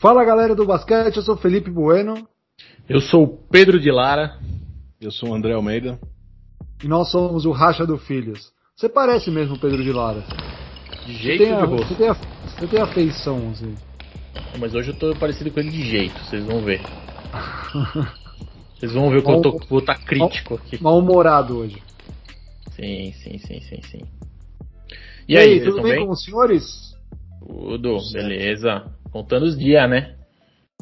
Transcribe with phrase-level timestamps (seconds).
[0.00, 2.26] Fala galera do basquete, eu sou Felipe Bueno.
[2.88, 4.38] Eu sou o Pedro de Lara.
[4.98, 6.00] Eu sou o André Almeida.
[6.82, 8.50] E nós somos o Racha do Filhos.
[8.74, 10.24] Você parece mesmo o Pedro de Lara.
[11.04, 11.88] De jeito você de a, rosto.
[11.88, 13.74] Você tem, a, você tem a feição, assim.
[14.58, 16.80] Mas hoje eu tô parecido com ele de jeito, vocês vão ver.
[18.76, 20.82] Vocês vão ver que eu tô, vou estar tá crítico aqui.
[20.82, 21.76] Mal-humorado hoje.
[22.70, 24.00] Sim, sim, sim, sim, sim.
[25.28, 26.96] E, e aí, tudo bem, bem com os senhores?
[27.46, 28.98] Tudo, beleza.
[29.12, 30.14] Contando os dias, né?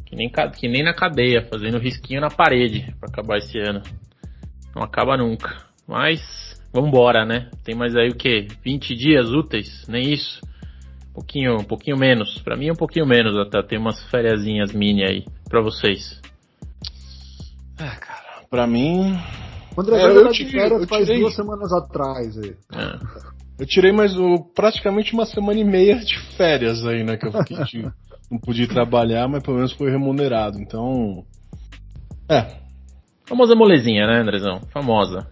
[0.04, 3.82] Que nem, que nem na cadeia, fazendo risquinho na parede para acabar esse ano.
[4.74, 5.56] Não acaba nunca.
[5.86, 6.20] Mas,
[6.72, 7.50] vambora, né?
[7.64, 8.46] Tem mais aí o que?
[8.64, 9.86] 20 dias úteis?
[9.88, 10.40] Nem isso.
[11.10, 12.40] Um pouquinho, um pouquinho menos.
[12.42, 13.62] Para mim é um pouquinho menos até.
[13.62, 16.20] Tem umas fériasinhas mini aí para vocês.
[17.78, 19.18] Ah, cara, pra mim.
[19.76, 21.20] O André é, eu, tirei, férias eu faz tirei...
[21.20, 22.56] duas semanas atrás aí.
[22.74, 22.98] É.
[23.60, 27.16] Eu tirei mais o, praticamente uma semana e meia de férias aí, né?
[27.16, 27.92] Que eu fiquei de,
[28.30, 30.58] não podia trabalhar, mas pelo menos foi remunerado.
[30.58, 31.24] Então.
[32.28, 32.46] É.
[33.26, 34.60] Famosa molezinha, né, Andrezão?
[34.72, 35.26] Famosa.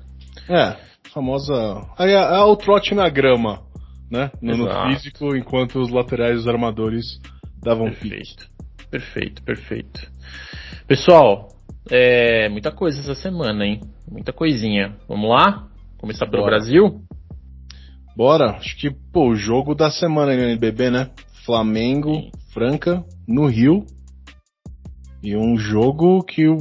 [0.48, 0.76] É,
[1.12, 1.82] famosa.
[1.98, 3.62] Aí é, é o trote na grama,
[4.10, 4.30] né?
[4.40, 7.20] No, no, físico, enquanto os laterais os armadores
[7.62, 8.48] davam Perfeito.
[8.90, 10.00] Perfeito, perfeito.
[10.86, 11.48] Pessoal,
[11.90, 13.80] é, muita coisa essa semana, hein?
[14.10, 14.94] Muita coisinha.
[15.08, 15.66] Vamos lá?
[15.98, 16.56] Começar pelo Bora.
[16.56, 17.00] Brasil?
[18.16, 18.50] Bora.
[18.52, 21.10] Acho que, pô, o jogo da semana aí no NBB, né?
[21.44, 22.30] Flamengo, Sim.
[22.56, 23.84] Franca, no Rio.
[25.22, 26.56] E um jogo que o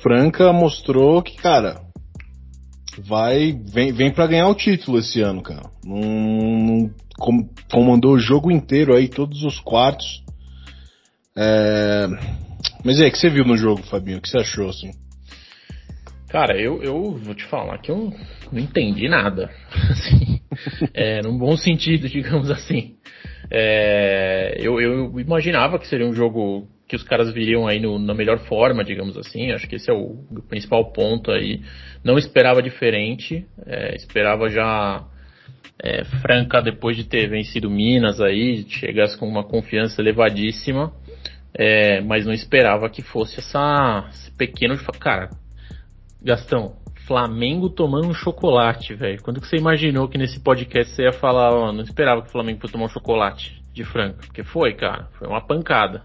[0.00, 1.80] Franca mostrou que, cara,
[2.98, 5.68] vai vem, vem para ganhar o título esse ano, cara.
[5.84, 6.88] Não,
[7.68, 10.22] comandou o jogo inteiro aí, todos os quartos.
[11.36, 12.06] É,
[12.84, 14.18] mas o que você viu no jogo, Fabinho?
[14.18, 14.92] O que você achou, assim?
[16.28, 18.12] Cara, eu, eu vou te falar que eu
[18.52, 19.50] não entendi nada.
[19.90, 20.40] Assim,
[20.94, 22.96] é, num bom sentido, digamos assim.
[23.50, 28.12] É, eu, eu imaginava que seria um jogo que os caras viriam aí no, na
[28.12, 29.50] melhor forma, digamos assim.
[29.50, 31.62] Acho que esse é o, o principal ponto aí.
[32.04, 33.46] Não esperava diferente.
[33.66, 35.06] É, esperava já
[35.82, 40.92] é, Franca, depois de ter vencido Minas aí, chegasse com uma confiança elevadíssima.
[41.54, 44.76] É, mas não esperava que fosse essa esse pequeno.
[44.98, 45.30] Cara,
[46.22, 46.76] Gastão,
[47.06, 49.22] Flamengo tomando um chocolate, velho.
[49.22, 52.32] Quando que você imaginou que nesse podcast você ia falar, ó, não esperava que o
[52.32, 54.18] Flamengo fosse tomar um chocolate de frango?
[54.18, 56.04] Porque foi, cara, foi uma pancada.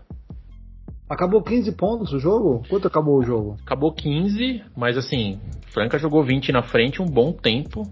[1.10, 2.64] Acabou 15 pontos o jogo?
[2.68, 3.58] Quanto acabou o jogo?
[3.64, 7.84] Acabou 15, mas assim, Franca jogou 20 na frente um bom tempo.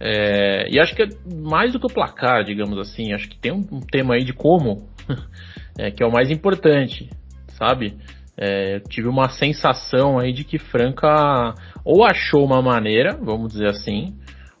[0.00, 3.12] É, e acho que é mais do que o placar, digamos assim.
[3.12, 4.88] Acho que tem um, um tema aí de como
[5.76, 7.10] é, que é o mais importante,
[7.48, 7.98] sabe?
[8.36, 11.54] É, tive uma sensação aí de que Franca
[11.84, 14.14] ou achou uma maneira, vamos dizer assim,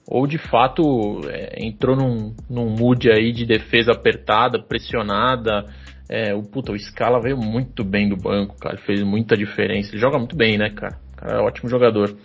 [0.06, 5.64] ou de fato é, entrou num, num mood aí de defesa apertada, pressionada.
[6.08, 9.92] É, o puta, o Scala veio muito bem do banco, cara, fez muita diferença.
[9.92, 10.98] Ele joga muito bem, né, cara?
[11.12, 12.16] O cara é um ótimo jogador.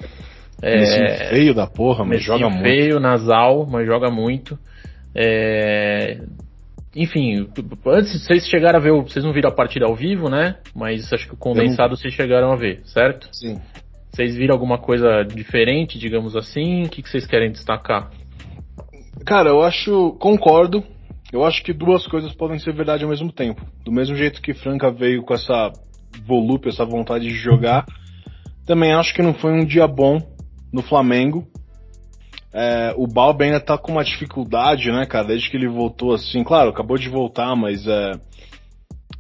[0.62, 2.64] É, feio da porra, mas joga muito.
[2.64, 4.58] Feio, nasal, mas joga muito.
[5.14, 6.22] É,
[6.96, 7.48] enfim,
[7.88, 10.58] antes vocês chegaram a ver, vocês não viram a partida ao vivo, né?
[10.74, 11.98] Mas acho que o condensado não...
[11.98, 13.28] vocês chegaram a ver, certo?
[13.34, 13.60] Sim.
[14.10, 16.84] Vocês viram alguma coisa diferente, digamos assim?
[16.84, 18.10] O que, que vocês querem destacar?
[19.26, 20.82] Cara, eu acho, concordo.
[21.34, 23.62] Eu acho que duas coisas podem ser verdade ao mesmo tempo.
[23.84, 25.74] Do mesmo jeito que Franca veio com essa
[26.26, 27.86] volúpia, essa vontade de jogar,
[28.66, 30.18] também acho que não foi um dia bom
[30.72, 31.46] no Flamengo.
[32.58, 36.42] É, o Balbi ainda tá com uma dificuldade, né, cara, desde que ele voltou assim.
[36.42, 38.12] Claro, acabou de voltar, mas é,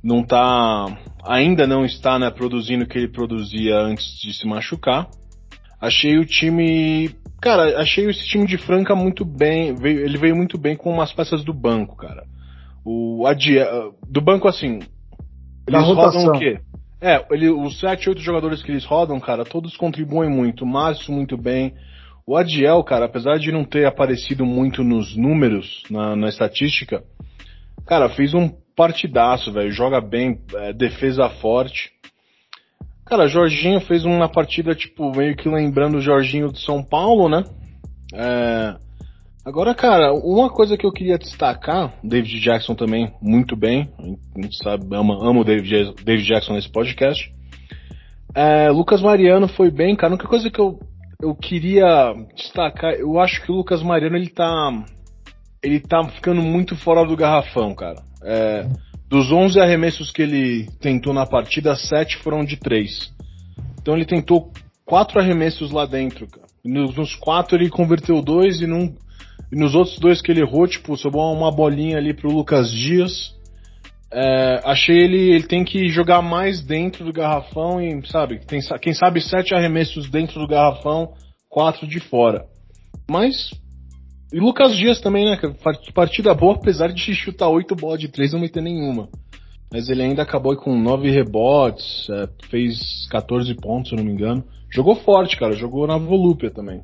[0.01, 0.97] não tá.
[1.27, 5.09] Ainda não está, né, produzindo o que ele produzia antes de se machucar.
[5.81, 7.13] Achei o time.
[7.41, 9.75] Cara, achei esse time de Franca muito bem.
[9.75, 12.23] Veio, ele veio muito bem com umas peças do banco, cara.
[12.85, 13.67] O Adia,
[14.07, 14.79] do banco assim.
[15.67, 16.61] Eles rodam o quê?
[17.01, 20.65] É, ele, os 7, 8 jogadores que eles rodam, cara, todos contribuem muito.
[20.65, 21.73] Márcio muito bem.
[22.27, 27.03] O Adiel, cara, apesar de não ter aparecido muito nos números, na, na estatística,
[27.85, 29.71] cara, fez um partidaço, velho.
[29.71, 31.91] Joga bem, é, defesa forte.
[33.05, 37.43] Cara, Jorginho fez uma partida, tipo, meio que lembrando o Jorginho de São Paulo, né?
[38.11, 38.75] É...
[39.45, 43.87] Agora, cara, uma coisa que eu queria destacar, David Jackson também, muito bem.
[44.35, 47.31] A gente sabe, ama, o David, David Jackson nesse podcast.
[48.33, 50.13] É, Lucas Mariano foi bem, cara.
[50.13, 50.79] A única coisa que eu
[51.21, 54.85] eu queria destacar, eu acho que o Lucas Mariano ele tá
[55.63, 58.01] ele tá ficando muito fora do garrafão, cara.
[58.23, 58.67] É,
[59.09, 63.11] dos 11 arremessos que ele tentou na partida, 7 foram de 3.
[63.81, 64.51] Então ele tentou
[64.85, 66.47] 4 arremessos lá dentro, cara.
[66.63, 70.95] Nos, nos 4 ele converteu 2 e, e nos outros dois que ele errou, tipo,
[70.97, 73.34] sobrou uma bolinha ali pro Lucas Dias.
[74.17, 78.93] É, achei ele, ele tem que jogar mais dentro do garrafão e, sabe, tem, quem
[78.93, 81.11] sabe sete arremessos dentro do garrafão,
[81.49, 82.45] quatro de fora.
[83.11, 83.51] Mas.
[84.31, 85.37] E Lucas Dias também, né?
[85.93, 89.09] Partida boa, apesar de chutar oito bolas de três não meter nenhuma.
[89.71, 94.45] Mas ele ainda acabou com nove rebotes, é, fez 14 pontos, se não me engano.
[94.73, 96.81] Jogou forte, cara, jogou na volúpia também.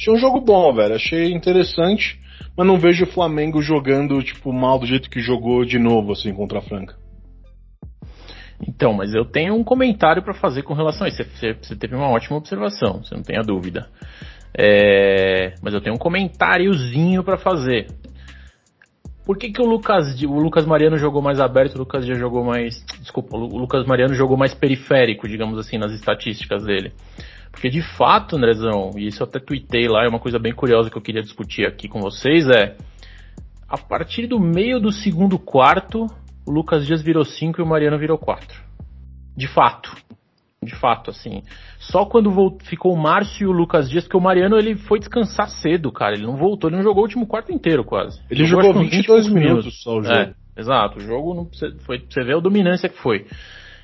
[0.00, 0.94] Achei um jogo bom, velho.
[0.94, 2.20] Achei interessante,
[2.56, 6.32] mas não vejo o Flamengo jogando, tipo, mal do jeito que jogou de novo, assim,
[6.32, 6.96] contra a Franca.
[8.66, 11.22] Então, mas eu tenho um comentário para fazer com relação a isso.
[11.22, 13.88] Você, você, teve uma ótima observação, você não tem a dúvida.
[14.56, 17.86] É, mas eu tenho um comentáriozinho para fazer.
[19.24, 22.42] Por que, que o Lucas, o Lucas Mariano jogou mais aberto, o Lucas já jogou
[22.42, 22.82] mais.
[23.00, 26.92] Desculpa, o Lucas Mariano jogou mais periférico, digamos assim, nas estatísticas dele?
[27.50, 30.90] Porque de fato, Andrezão, e isso eu até tuitei lá, é uma coisa bem curiosa
[30.90, 32.76] que eu queria discutir aqui com vocês, é
[33.68, 36.06] a partir do meio do segundo quarto,
[36.46, 38.62] o Lucas Dias virou 5 e o Mariano virou 4.
[39.36, 39.94] De fato.
[40.62, 41.42] De fato, assim.
[41.78, 44.98] Só quando voltou, ficou o Márcio e o Lucas Dias, porque o Mariano ele foi
[44.98, 46.14] descansar cedo, cara.
[46.14, 48.20] Ele não voltou, ele não jogou o último quarto inteiro quase.
[48.30, 50.16] Ele jogou, jogou 22 minutos, minutos só o jogo.
[50.16, 51.48] É, exato, o jogo não,
[51.80, 53.26] foi, você vê a dominância que foi.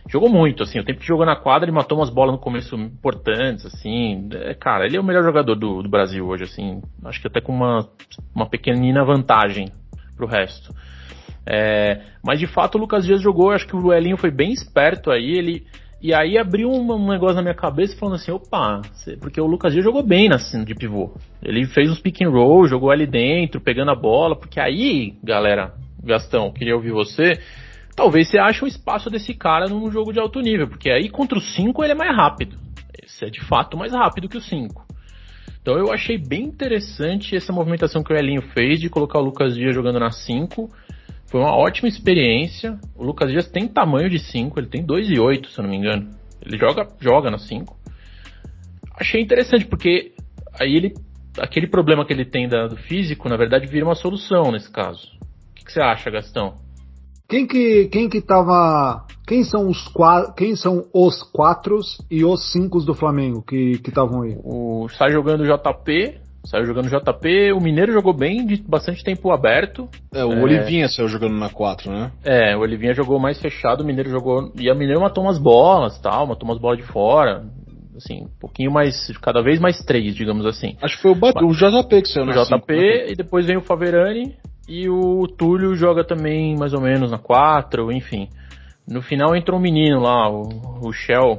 [0.06, 2.76] Jogou muito, assim, o tempo que jogou na quadra, ele matou umas bolas no começo
[2.76, 4.28] importantes, assim.
[4.32, 6.82] É, cara, ele é o melhor jogador do, do Brasil hoje, assim.
[7.04, 7.88] Acho que até com uma,
[8.34, 9.70] uma pequenina vantagem
[10.14, 10.74] pro resto.
[11.46, 15.10] É, mas de fato o Lucas Dias jogou, acho que o Elinho foi bem esperto
[15.10, 15.66] aí, ele.
[16.02, 18.82] E aí abriu um, um, negócio na minha cabeça falando assim, opa,
[19.22, 21.14] porque o Lucas Dias jogou bem cena de pivô.
[21.42, 25.72] Ele fez uns pick and roll, jogou ali dentro, pegando a bola, porque aí, galera,
[26.02, 27.40] Gastão, queria ouvir você
[27.94, 31.38] talvez você ache o espaço desse cara num jogo de alto nível, porque aí contra
[31.38, 32.56] o 5 ele é mais rápido.
[33.02, 34.84] Esse é de fato mais rápido que o 5.
[35.60, 39.54] Então eu achei bem interessante essa movimentação que o Elinho fez de colocar o Lucas
[39.54, 40.68] Dias jogando na 5.
[41.26, 42.78] Foi uma ótima experiência.
[42.94, 46.10] O Lucas Dias tem tamanho de 5, ele tem 2,8, se eu não me engano.
[46.44, 47.76] Ele joga, joga na 5.
[48.98, 50.12] Achei interessante porque
[50.60, 50.94] aí ele
[51.38, 55.08] aquele problema que ele tem da, do físico, na verdade, vira uma solução nesse caso.
[55.50, 56.54] O que, que você acha, Gastão?
[57.28, 59.90] Quem que quem que tava quem são os
[60.36, 61.78] quem são os quatro
[62.10, 64.36] e os cinco do Flamengo que estavam aí?
[64.44, 69.88] O sai jogando JP, saiu jogando JP, o Mineiro jogou bem de bastante tempo aberto.
[70.12, 70.42] É, o é...
[70.42, 72.12] Olivinha saiu jogando na 4, né?
[72.22, 75.98] É, o Olivinha jogou mais fechado, o Mineiro jogou e o Mineiro matou umas bolas,
[76.00, 77.44] tal, matou umas bolas de fora.
[77.96, 80.76] Assim, um pouquinho mais, cada vez mais três, digamos assim.
[80.82, 83.12] Acho que foi o, Badu, o JP que saiu na O JP cinco, né?
[83.12, 84.36] e depois vem o Faverani
[84.68, 88.28] e o Túlio joga também mais ou menos na 4, enfim.
[88.88, 90.48] No final entrou um menino lá, o,
[90.82, 91.38] o Shell,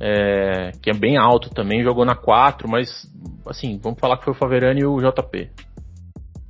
[0.00, 3.08] é, que é bem alto também, jogou na 4, mas
[3.46, 5.50] assim, vamos falar que foi o Faverani e o JP.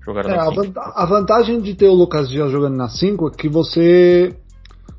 [0.04, 3.48] Jogaram é, a, a, vantagem de ter o Lucas Dias jogando na 5 é que
[3.48, 4.36] você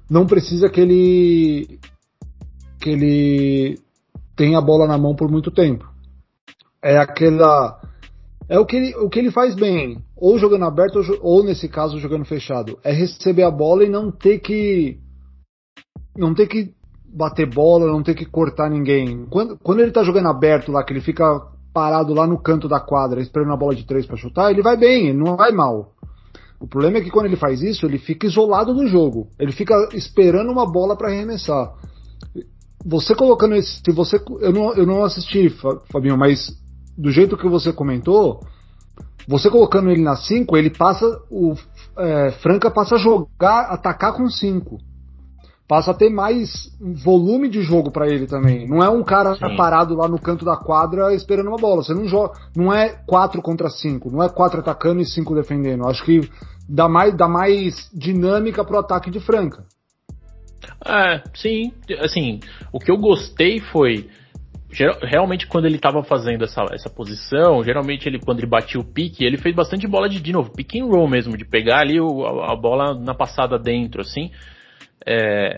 [0.10, 1.80] não precisa que ele
[2.80, 3.80] que ele
[4.36, 5.90] tenha a bola na mão por muito tempo.
[6.82, 7.82] É aquela
[8.48, 12.00] é o que ele, o que ele faz bem, ou jogando aberto, ou, nesse caso
[12.00, 12.80] jogando fechado.
[12.82, 14.98] É receber a bola e não ter que.
[16.18, 16.74] Não ter que
[17.14, 19.26] bater bola, não ter que cortar ninguém.
[19.30, 21.26] Quando, quando ele tá jogando aberto lá, que ele fica
[21.74, 24.78] parado lá no canto da quadra, esperando a bola de três para chutar, ele vai
[24.78, 25.92] bem, ele não vai mal.
[26.58, 29.28] O problema é que quando ele faz isso, ele fica isolado do jogo.
[29.38, 31.74] Ele fica esperando uma bola para arremessar.
[32.86, 33.82] Você colocando esse.
[33.84, 35.54] Se você, eu, não, eu não assisti,
[35.92, 36.48] Fabinho, mas
[36.98, 38.40] do jeito que você comentou,
[39.28, 41.06] você colocando ele na 5, ele passa.
[41.30, 41.56] O
[41.98, 44.78] é, Franca passa a jogar, atacar com 5.
[45.68, 48.68] Passa a ter mais volume de jogo para ele também.
[48.68, 49.56] Não é um cara Sim.
[49.56, 51.84] parado lá no canto da quadra esperando uma bola.
[51.84, 52.34] Você não joga.
[52.56, 54.12] Não é 4 contra 5.
[54.12, 55.88] Não é 4 atacando e 5 defendendo.
[55.88, 56.30] Acho que
[56.68, 59.66] dá mais, dá mais dinâmica pro ataque de Franca.
[60.86, 61.72] É, sim.
[62.00, 62.40] Assim,
[62.72, 64.10] o que eu gostei foi
[65.02, 69.26] realmente quando ele estava fazendo essa, essa posição, geralmente ele quando ele batia o pique,
[69.26, 72.26] ele fez bastante bola de, de novo, pick and roll mesmo, de pegar ali o,
[72.26, 74.32] a, a, bola na passada dentro, assim.
[75.06, 75.58] É,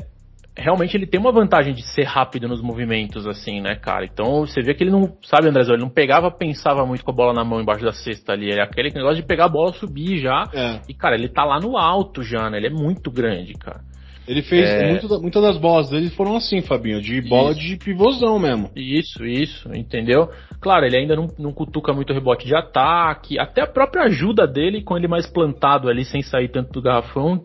[0.58, 4.06] realmente ele tem uma vantagem de ser rápido nos movimentos, assim, né, cara?
[4.06, 7.16] Então você vê que ele não, sabe, André, ele não pegava, pensava muito com a
[7.16, 8.52] bola na mão embaixo da cesta ali.
[8.52, 10.44] É aquele negócio de pegar a bola, subir já.
[10.54, 10.82] É.
[10.88, 12.58] E, cara, ele tá lá no alto já, né?
[12.58, 13.82] Ele é muito grande, cara.
[14.28, 14.70] Ele fez.
[14.70, 15.00] É...
[15.20, 17.60] Muitas das bolas dele foram assim, Fabinho, de bola isso.
[17.60, 18.72] de pivôzão mesmo.
[18.76, 20.30] Isso, isso, entendeu?
[20.60, 23.38] Claro, ele ainda não, não cutuca muito rebote de ataque.
[23.40, 27.38] Até a própria ajuda dele, com ele mais plantado ali, sem sair tanto do garrafão,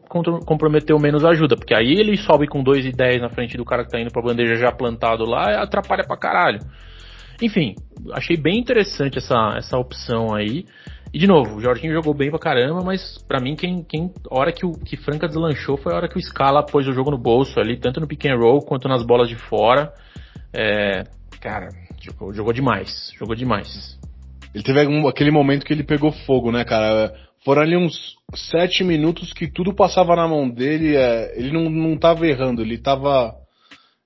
[0.47, 1.57] comprometeu menos ajuda.
[1.57, 4.11] Porque aí ele sobe com 2 e 10 na frente do cara que tá indo
[4.11, 6.61] pra bandeja já plantado lá, atrapalha pra caralho.
[7.43, 7.75] Enfim,
[8.13, 10.65] achei bem interessante essa, essa opção aí.
[11.13, 14.39] E de novo, o Jorginho jogou bem pra caramba, mas para mim, quem, quem, a
[14.39, 17.11] hora que o que Franca deslanchou foi a hora que o Scala pôs o jogo
[17.11, 19.93] no bolso ali, tanto no pick and roll quanto nas bolas de fora.
[20.53, 21.03] É,
[21.41, 21.69] cara,
[22.01, 23.99] jogou, jogou demais, jogou demais.
[24.55, 27.13] Ele teve aquele momento que ele pegou fogo, né, cara?
[27.45, 31.97] Foram ali uns sete minutos que tudo passava na mão dele, é, ele não, não
[31.97, 33.35] tava errando, ele tava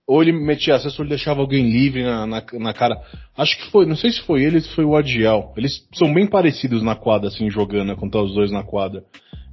[0.06, 3.00] ou ele metia acesso ou ele deixava alguém livre na, na, na, cara.
[3.36, 5.52] Acho que foi, não sei se foi ele ou se foi o Adiel.
[5.56, 9.02] Eles são bem parecidos na quadra, assim, jogando, né, contra os dois na quadra.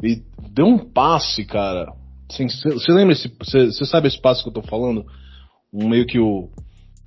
[0.03, 1.93] E deu um passe, cara.
[2.29, 3.29] Você assim, lembra esse.
[3.39, 5.05] Você sabe esse passe que eu tô falando?
[5.74, 6.50] Um meio que o,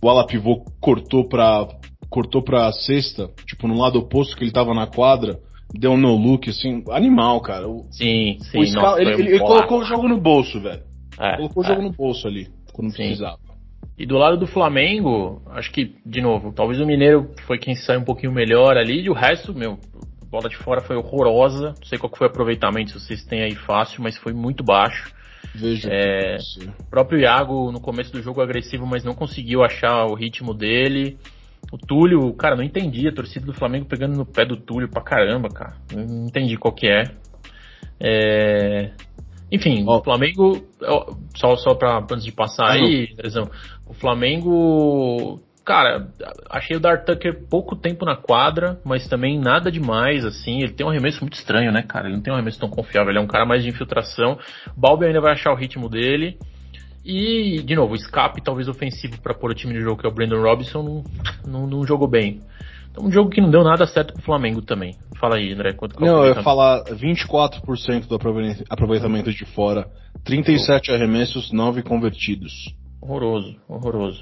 [0.02, 1.66] o ala pivô cortou pra,
[2.08, 5.38] cortou pra sexta, tipo, no lado oposto que ele tava na quadra.
[5.76, 7.68] Deu um no look, assim, animal, cara.
[7.68, 8.58] O, sim, sim.
[8.60, 10.82] O Scal, ele, ele, ele colocou o jogo no bolso, velho.
[11.18, 11.66] É, colocou é.
[11.66, 13.04] o jogo no bolso ali quando Sim.
[13.04, 13.38] precisava.
[13.96, 18.00] E do lado do Flamengo, acho que, de novo, talvez o Mineiro foi quem saiu
[18.00, 19.78] um pouquinho melhor ali, e o resto, meu,
[20.34, 21.74] bola de fora foi horrorosa.
[21.78, 25.14] Não sei qual foi o aproveitamento, se vocês têm aí fácil, mas foi muito baixo.
[25.54, 25.88] Veja.
[25.88, 26.38] É,
[26.80, 31.16] o próprio Iago, no começo do jogo, agressivo, mas não conseguiu achar o ritmo dele.
[31.72, 33.06] O Túlio, cara, não entendi.
[33.06, 35.76] A torcida do Flamengo pegando no pé do Túlio pra caramba, cara.
[35.94, 37.04] Não entendi qual que é.
[38.00, 38.90] é...
[39.50, 39.98] Enfim, oh.
[39.98, 40.64] o Flamengo,
[41.36, 43.50] só, só pra, antes de passar aí, Drezão,
[43.86, 46.08] o Flamengo, cara,
[46.50, 50.86] achei o Dart Tucker pouco tempo na quadra, mas também nada demais, assim, ele tem
[50.86, 53.22] um arremesso muito estranho, né, cara, ele não tem um arremesso tão confiável, ele é
[53.22, 54.38] um cara mais de infiltração,
[54.76, 56.38] o Balbi ainda vai achar o ritmo dele,
[57.04, 60.08] e, de novo, o escape talvez ofensivo para pôr o time no jogo, que é
[60.08, 61.04] o Brandon Robinson, não,
[61.46, 62.40] não, não jogou bem.
[62.94, 64.94] Então, um jogo que não deu nada certo pro Flamengo também.
[65.18, 68.14] Fala aí, André, quanto que Não, eu ia falar 24% do
[68.70, 69.88] aproveitamento de fora,
[70.24, 72.52] 37 arremessos, 9 convertidos.
[73.02, 74.20] Horroroso, horroroso.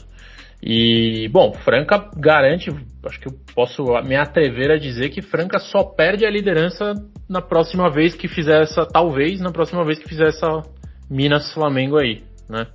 [0.62, 2.70] E, bom, Franca garante,
[3.04, 6.94] acho que eu posso me atrever a dizer que Franca só perde a liderança
[7.28, 10.62] na próxima vez que fizer essa, talvez na próxima vez que fizer essa
[11.10, 12.68] Minas Flamengo aí, né?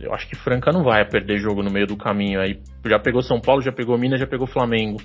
[0.00, 2.40] Eu acho que Franca não vai perder jogo no meio do caminho.
[2.40, 4.98] Aí já pegou São Paulo, já pegou Minas, já pegou Flamengo.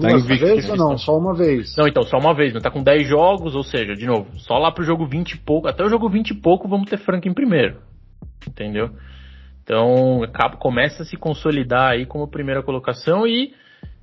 [0.00, 0.96] Tá Duas vezes ou não?
[0.96, 1.74] Só uma vez?
[1.76, 2.54] Não, então, só uma vez.
[2.54, 5.38] Não tá com 10 jogos, ou seja, de novo, só lá pro jogo 20 e
[5.38, 5.66] pouco.
[5.66, 7.78] Até o jogo 20 e pouco vamos ter Franca em primeiro.
[8.46, 8.90] Entendeu?
[9.62, 10.22] Então,
[10.58, 13.52] começa a se consolidar aí como primeira colocação e,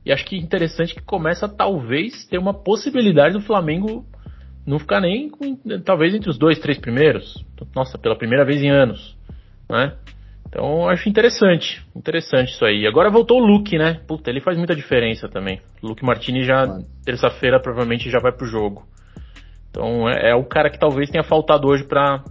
[0.06, 4.06] e acho que interessante que começa talvez ter uma possibilidade do Flamengo
[4.68, 7.44] não ficar nem com, talvez entre os dois, três primeiros.
[7.76, 9.16] Nossa, pela primeira vez em anos
[9.70, 9.94] né?
[10.48, 12.88] Então acho interessante, interessante isso aí.
[12.88, 14.00] Agora voltou o Luke, né?
[14.08, 15.60] Puta, ele faz muita diferença também.
[15.84, 16.66] Luke Martini já
[17.04, 18.86] terça-feira provavelmente já vai pro jogo.
[19.70, 22.24] Então é, é, o cara que talvez tenha faltado hoje para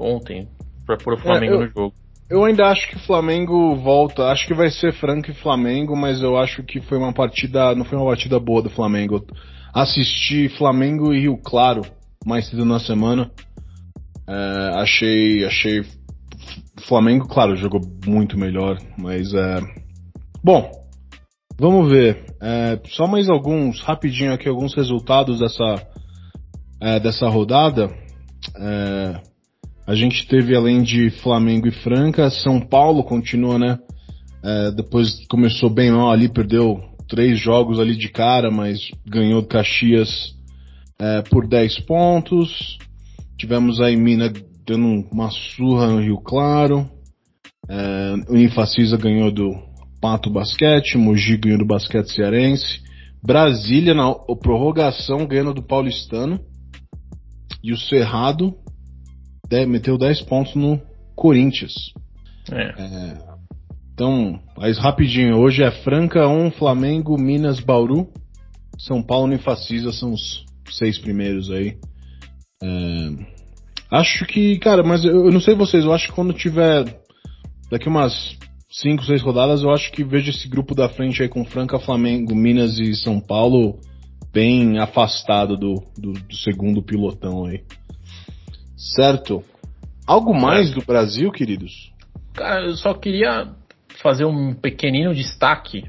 [0.00, 0.48] ontem
[0.84, 1.94] para pôr o Flamengo é, eu, no jogo.
[2.28, 4.24] Eu ainda acho que o Flamengo volta.
[4.24, 7.84] Acho que vai ser Franco e Flamengo, mas eu acho que foi uma partida, não
[7.84, 9.24] foi uma partida boa do Flamengo.
[9.72, 11.82] Assisti Flamengo e Rio Claro
[12.24, 13.30] mais cedo na semana.
[14.26, 15.84] É, achei, achei
[16.82, 19.60] Flamengo, claro, jogou muito melhor, mas é.
[20.42, 20.70] Bom,
[21.58, 22.24] vamos ver.
[22.40, 25.86] É, só mais alguns, rapidinho aqui, alguns resultados dessa,
[26.80, 27.90] é, dessa rodada.
[28.56, 29.20] É,
[29.86, 33.78] a gente teve, além de Flamengo e Franca, São Paulo continua, né?
[34.42, 40.34] É, depois começou bem mal ali, perdeu três jogos ali de cara, mas ganhou Caxias
[40.98, 42.78] é, por 10 pontos.
[43.38, 44.32] Tivemos aí Mina
[44.66, 46.88] dando uma surra no Rio Claro.
[47.68, 49.54] É, o Infacisa ganhou do
[50.00, 52.82] Pato Basquete, Mogi ganhou do Basquete Cearense.
[53.22, 56.38] Brasília, na prorrogação, ganhando do Paulistano.
[57.62, 58.54] E o Cerrado
[59.48, 60.80] de, meteu 10 pontos no
[61.14, 61.72] Corinthians.
[62.50, 62.82] É.
[62.82, 63.18] É,
[63.92, 68.08] então, mas rapidinho, hoje é Franca 1, Flamengo, Minas, Bauru,
[68.78, 71.78] São Paulo e Facisa são os seis primeiros aí.
[72.62, 73.33] É,
[73.90, 77.00] Acho que, cara, mas eu, eu não sei vocês, eu acho que quando tiver
[77.70, 78.36] daqui umas
[78.70, 82.34] 5, 6 rodadas, eu acho que vejo esse grupo da frente aí com Franca, Flamengo,
[82.34, 83.78] Minas e São Paulo
[84.32, 87.62] bem afastado do, do, do segundo pilotão aí.
[88.76, 89.44] Certo?
[90.06, 91.92] Algo mais do Brasil, queridos?
[92.34, 93.54] Cara, eu só queria
[94.02, 95.84] fazer um pequenino destaque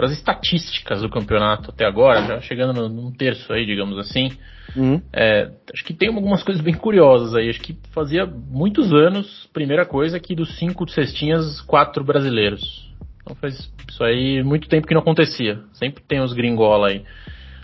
[0.00, 4.30] para as estatísticas do campeonato até agora, já chegando num terço aí, digamos assim.
[4.74, 5.02] Uhum.
[5.12, 7.50] É, acho que tem algumas coisas bem curiosas aí.
[7.50, 12.90] Acho que fazia muitos anos, primeira coisa, que dos cinco cestinhas, quatro brasileiros.
[13.20, 15.60] Então faz isso aí muito tempo que não acontecia.
[15.74, 17.04] Sempre tem os gringola aí.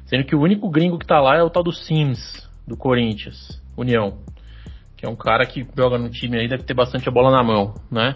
[0.05, 3.63] Sendo que o único gringo que tá lá é o tal do Sims, do Corinthians,
[3.75, 4.19] União.
[4.95, 7.43] Que é um cara que joga no time aí, deve ter bastante a bola na
[7.43, 8.13] mão, né?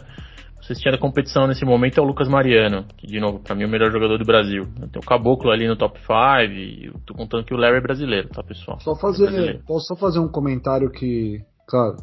[0.60, 3.66] Assistindo a competição nesse momento é o Lucas Mariano, que de novo, para mim é
[3.66, 4.64] o melhor jogador do Brasil.
[4.92, 6.12] Tem o Caboclo ali no top 5
[6.52, 8.78] e eu tô contando que o Larry é brasileiro, tá pessoal?
[8.80, 11.96] Só fazer, posso só fazer um comentário que, claro,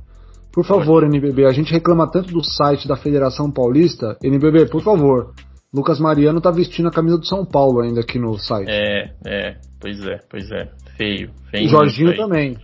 [0.51, 4.17] por favor, NBB, a gente reclama tanto do site da Federação Paulista.
[4.23, 5.33] NBB, por favor.
[5.71, 8.67] Lucas Mariano tá vestindo a camisa do São Paulo ainda aqui no site.
[8.67, 10.71] É, é, pois é, pois é.
[10.95, 11.65] Feio, feio.
[11.67, 12.57] O Jorginho também.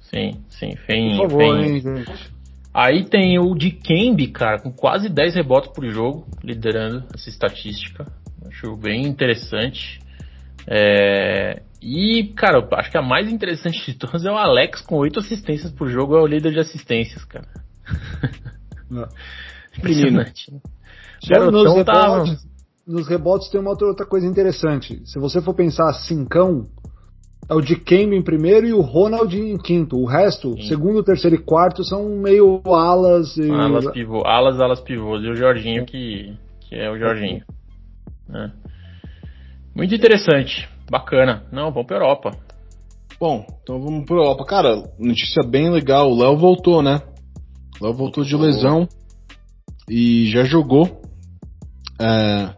[0.00, 1.18] Sim, sim, feio.
[1.18, 2.39] Por favor, hein, gente.
[2.72, 8.06] Aí tem o de Kembe, cara, com quase 10 rebotes por jogo, liderando essa estatística.
[8.46, 10.00] Acho bem interessante.
[10.66, 11.62] É...
[11.82, 15.72] E, cara, acho que a mais interessante de todas é o Alex com 8 assistências
[15.72, 17.48] por jogo, é o líder de assistências, cara.
[19.76, 20.52] Impressionante.
[20.52, 20.60] Né?
[21.50, 22.46] nos, rebotes,
[22.86, 25.00] nos rebotes tem uma outra coisa interessante.
[25.06, 26.66] Se você for pensar cincão,
[27.50, 29.96] é o de Kembe em primeiro e o Ronald em quinto.
[29.98, 30.68] O resto, Sim.
[30.68, 33.50] segundo, terceiro e quarto, são meio alas e...
[33.50, 35.24] Alas, pivô, alas, alas pivôs.
[35.24, 37.42] E o Jorginho que, que é o Jorginho.
[38.32, 38.50] É.
[39.74, 40.68] Muito interessante.
[40.88, 41.42] Bacana.
[41.50, 42.30] Não, vamos pra Europa.
[43.18, 44.44] Bom, então vamos pra Europa.
[44.44, 46.08] Cara, notícia bem legal.
[46.08, 47.02] O Léo voltou, né?
[47.80, 48.88] O Léo voltou de lesão
[49.88, 51.02] e já jogou.
[52.00, 52.50] É,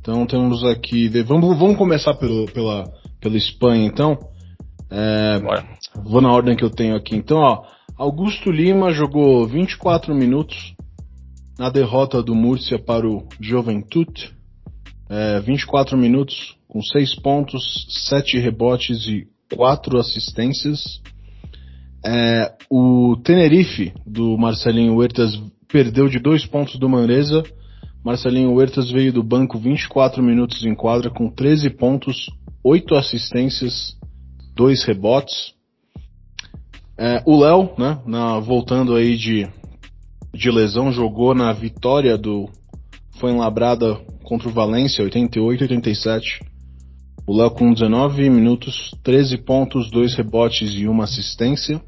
[0.00, 1.10] então temos aqui.
[1.22, 2.90] Vamos, vamos começar pelo, pela,
[3.20, 4.18] pela Espanha, então.
[4.90, 5.40] É,
[6.02, 7.16] vou na ordem que eu tenho aqui.
[7.16, 7.64] Então, ó,
[7.96, 10.74] Augusto Lima jogou 24 minutos
[11.58, 14.32] na derrota do Múrcia para o Juventude.
[15.10, 21.00] É, 24 minutos com 6 pontos, 7 rebotes e 4 assistências.
[22.04, 27.42] É, o Tenerife do Marcelinho Huertas perdeu de 2 pontos do Manresa.
[28.04, 32.30] Marcelinho Huertas veio do banco 24 minutos em quadra com 13 pontos,
[32.62, 33.97] 8 assistências,
[34.58, 35.54] 2 rebotes.
[36.98, 39.48] É, o Léo, né, na, voltando aí de,
[40.34, 42.50] de lesão, jogou na vitória do
[43.20, 46.44] foi Labrada contra o Valência, 88-87.
[47.24, 51.80] O Léo com 19 minutos, 13 pontos, 2 rebotes e uma assistência.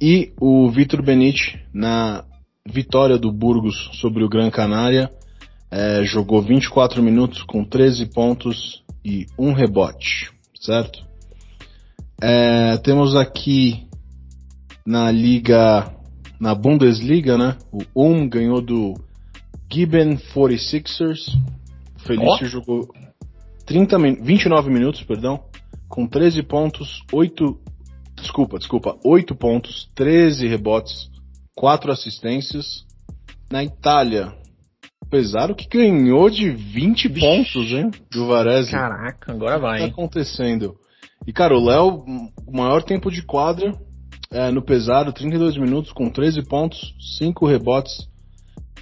[0.00, 2.24] E o Vitor Benite na
[2.68, 5.10] vitória do Burgos sobre o Gran Canária,
[5.70, 10.30] é, jogou 24 minutos com 13 pontos e um rebote,
[10.60, 11.07] certo?
[12.20, 13.86] É, temos aqui
[14.84, 15.92] na liga,
[16.40, 17.56] na Bundesliga, né?
[17.72, 18.94] O Um ganhou do
[19.70, 21.34] Giben 46ers.
[21.96, 22.46] O Felício oh.
[22.46, 22.88] jogou
[23.66, 25.44] 30, 29 minutos, perdão,
[25.88, 27.60] com 13 pontos, 8
[28.16, 31.10] desculpa, desculpa, 8 pontos, 13 rebotes,
[31.54, 32.86] 4 assistências.
[33.50, 34.34] Na Itália,
[35.10, 37.20] Pesaro que ganhou de 20 Vixe.
[37.20, 37.90] pontos, hein?
[38.12, 38.70] Do Varese.
[38.70, 39.80] Caraca, agora vai.
[39.80, 40.76] O que tá acontecendo?
[41.28, 42.04] E, cara, o Léo,
[42.46, 43.78] o maior tempo de quadra
[44.30, 48.08] é, no Pesaro, 32 minutos, com 13 pontos, 5 rebotes,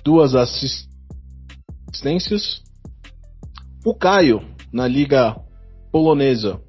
[0.05, 0.37] 2
[1.93, 2.63] assistências.
[3.85, 4.41] O Caio,
[4.73, 5.35] na Liga
[5.91, 6.61] Polonesa,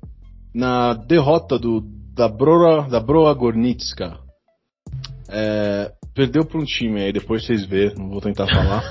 [0.52, 4.18] na derrota do, da, Broa, da Broa Gornicka,
[5.30, 8.84] é, perdeu para um time aí, depois vocês vê, não vou tentar falar.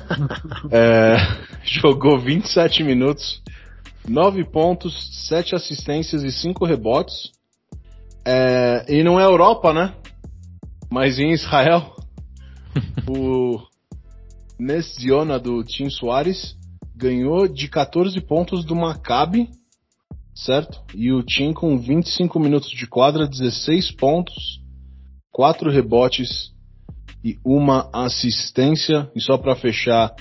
[0.72, 1.16] é,
[1.82, 3.42] jogou 27 minutos,
[4.08, 7.32] 9 pontos, 7 assistências e 5 rebotes.
[8.26, 9.94] É, e não é Europa, né?
[10.90, 11.94] Mas em Israel,
[13.08, 13.60] o
[14.58, 16.56] Nesziona do Tim Soares
[16.94, 19.50] ganhou de 14 pontos do Maccabi,
[20.34, 20.80] certo?
[20.94, 24.60] E o Tim com 25 minutos de quadra, 16 pontos,
[25.32, 26.52] 4 rebotes
[27.24, 29.10] e uma assistência.
[29.14, 30.14] E só para fechar,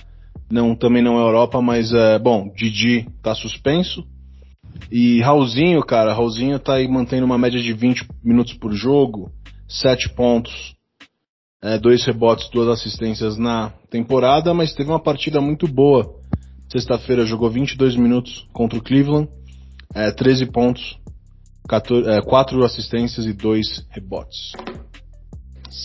[0.54, 2.52] não também não é Europa, mas é bom.
[2.56, 4.06] Didi tá suspenso.
[4.92, 9.32] E Raulzinho, cara, Raulzinho tá aí mantendo uma média de 20 minutos por jogo,
[9.68, 10.76] 7 pontos,
[11.62, 16.16] é, dois rebotes, duas assistências na temporada, mas teve uma partida muito boa.
[16.72, 19.30] Sexta-feira jogou 22 minutos contra o Cleveland,
[19.96, 20.98] é, 13 pontos,
[21.68, 24.52] 14, é, 4 assistências e 2 rebotes.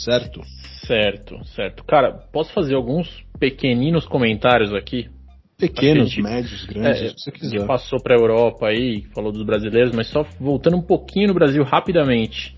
[0.05, 0.43] Certo?
[0.89, 1.85] Certo, certo.
[1.85, 5.11] Cara, posso fazer alguns pequeninos comentários aqui?
[5.59, 7.67] Pequenos, gente, médios, grandes, é, se você quiser.
[7.67, 11.63] passou para a Europa aí, falou dos brasileiros, mas só voltando um pouquinho no Brasil
[11.63, 12.57] rapidamente.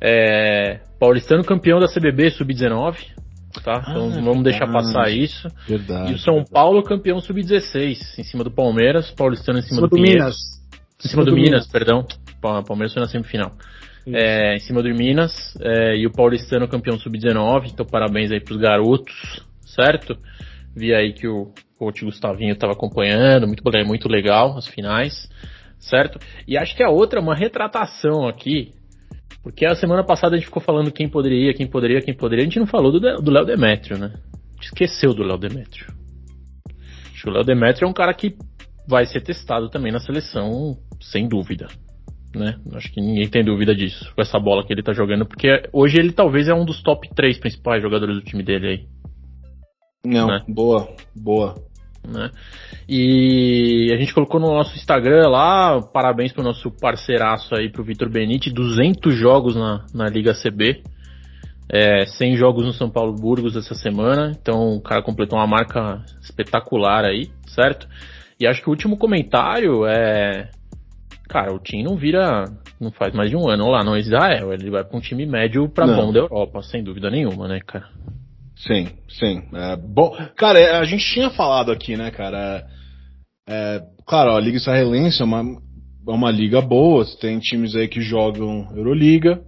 [0.00, 2.96] É, Paulistano campeão da CBB sub-19,
[3.64, 3.82] tá?
[3.88, 5.48] Então ah, vamos deixar passar isso.
[5.66, 6.12] Verdade.
[6.12, 6.52] E o São verdade.
[6.52, 10.36] Paulo campeão sub-16, em cima do Palmeiras, Paulistano em cima, cima do, do Minas.
[11.04, 12.06] Em cima, do, do Minas, Minas, perdão.
[12.40, 13.52] Palmeiras foi na semifinal
[14.06, 18.58] é, em cima do Minas, é, e o Paulistano campeão sub-19, então parabéns aí pros
[18.58, 20.16] garotos, certo?
[20.74, 25.28] Vi aí que o coach Gustavinho estava acompanhando, muito, muito legal as finais,
[25.78, 26.18] certo?
[26.46, 28.72] E acho que a outra, uma retratação aqui,
[29.42, 32.46] porque a semana passada a gente ficou falando quem poderia, quem poderia, quem poderia, a
[32.46, 34.12] gente não falou do Léo Demetrio, né?
[34.58, 35.86] A esqueceu do Léo Demetrio.
[37.12, 38.36] Acho que o Léo Demetrio é um cara que
[38.86, 41.68] vai ser testado também na seleção, sem dúvida.
[42.34, 42.56] Né?
[42.74, 45.98] Acho que ninguém tem dúvida disso, com essa bola que ele tá jogando, porque hoje
[45.98, 48.86] ele talvez é um dos top 3 principais jogadores do time dele aí.
[50.04, 50.42] Não, né?
[50.48, 51.54] boa, boa.
[52.06, 52.30] Né?
[52.88, 58.10] E a gente colocou no nosso Instagram lá, parabéns pro nosso parceiraço aí, pro Vitor
[58.10, 60.82] Benite, 200 jogos na, na Liga CB,
[61.68, 66.04] é, 100 jogos no São Paulo Burgos essa semana, então o cara completou uma marca
[66.20, 67.88] espetacular aí, certo?
[68.38, 70.50] E acho que o último comentário é.
[71.34, 72.44] Cara, o time não vira.
[72.80, 74.52] Não faz mais de um ano lá no Israel.
[74.52, 75.96] Ele vai pra um time médio não.
[75.96, 77.88] bom da Europa, sem dúvida nenhuma, né, cara?
[78.54, 79.42] Sim, sim.
[79.52, 82.64] É, bom, cara, é, a gente tinha falado aqui, né, cara?
[83.48, 88.00] É, claro, a Liga Israelense é uma, é uma liga boa, tem times aí que
[88.00, 89.42] jogam Euroliga,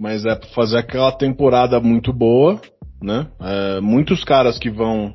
[0.00, 2.60] mas é pra fazer aquela temporada muito boa,
[3.00, 3.28] né?
[3.40, 5.14] É, muitos caras que vão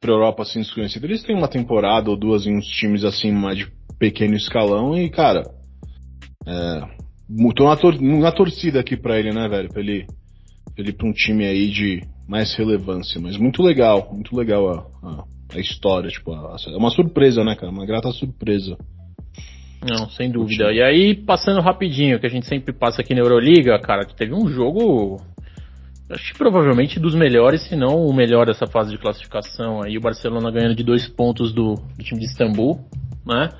[0.00, 3.58] pra Europa assim desconhecidos, eles têm uma temporada ou duas em uns times assim mais
[3.58, 5.42] de pequeno escalão e, cara,
[6.46, 6.80] é,
[7.54, 9.68] tô na, tor na torcida aqui pra ele, né, velho?
[9.68, 10.06] Pra ele,
[10.74, 13.20] pra ele ir pra um time aí de mais relevância.
[13.20, 15.24] Mas muito legal, muito legal a, a,
[15.56, 16.08] a história.
[16.08, 17.72] Tipo, a, é uma surpresa, né, cara?
[17.72, 18.76] Uma grata surpresa.
[19.86, 20.72] Não, sem dúvida.
[20.72, 24.48] E aí, passando rapidinho, que a gente sempre passa aqui na Euroliga, cara, teve um
[24.48, 25.20] jogo.
[26.10, 29.82] Acho que provavelmente dos melhores, se não o melhor dessa fase de classificação.
[29.82, 32.80] Aí o Barcelona ganhando de dois pontos do, do time de Istambul,
[33.26, 33.50] né?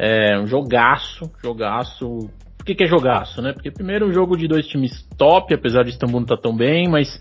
[0.00, 2.30] É um jogaço, jogaço.
[2.56, 3.52] Por que, que é jogaço, né?
[3.52, 6.56] Porque primeiro um jogo de dois times top, apesar de Istambul não estar tá tão
[6.56, 7.20] bem, mas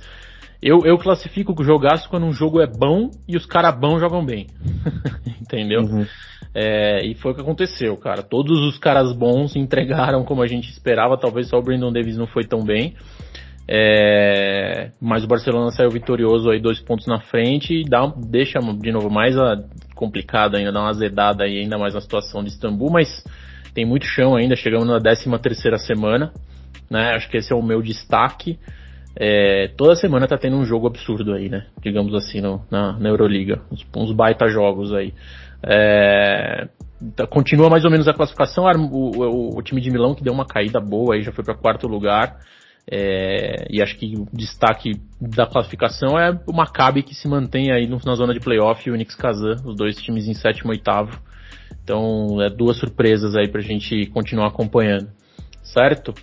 [0.61, 4.23] eu, eu classifico o jogaço quando um jogo é bom e os caras bons jogam
[4.23, 4.45] bem.
[5.41, 5.81] Entendeu?
[5.81, 6.05] Uhum.
[6.53, 8.21] É, e foi o que aconteceu, cara.
[8.21, 11.17] Todos os caras bons entregaram como a gente esperava.
[11.17, 12.95] Talvez só o Brandon Davis não foi tão bem.
[13.69, 18.91] É, mas o Barcelona saiu vitorioso aí, dois pontos na frente e dá, deixa de
[18.91, 19.61] novo mais a,
[19.93, 23.23] complicado ainda, dá uma azedada aí ainda mais na situação de Istambul, mas
[23.73, 26.31] tem muito chão ainda, chegamos na 13 terceira semana,
[26.89, 27.11] né?
[27.15, 28.57] Acho que esse é o meu destaque.
[29.19, 31.65] É, toda semana tá tendo um jogo absurdo aí, né?
[31.81, 33.61] Digamos assim, no, na, na Euroliga.
[33.71, 35.13] Uns, uns baita jogos aí.
[35.61, 36.67] É,
[37.15, 38.65] tá, continua mais ou menos a classificação.
[38.91, 41.55] O, o, o, time de Milão que deu uma caída boa aí, já foi para
[41.55, 42.37] quarto lugar.
[42.89, 47.87] É, e acho que o destaque da classificação é o Maccabi que se mantém aí
[47.87, 51.19] na zona de playoff e o Knicks Kazan, os dois times em sétimo e oitavo.
[51.83, 55.09] Então, é duas surpresas aí pra gente continuar acompanhando.
[55.63, 56.13] Certo?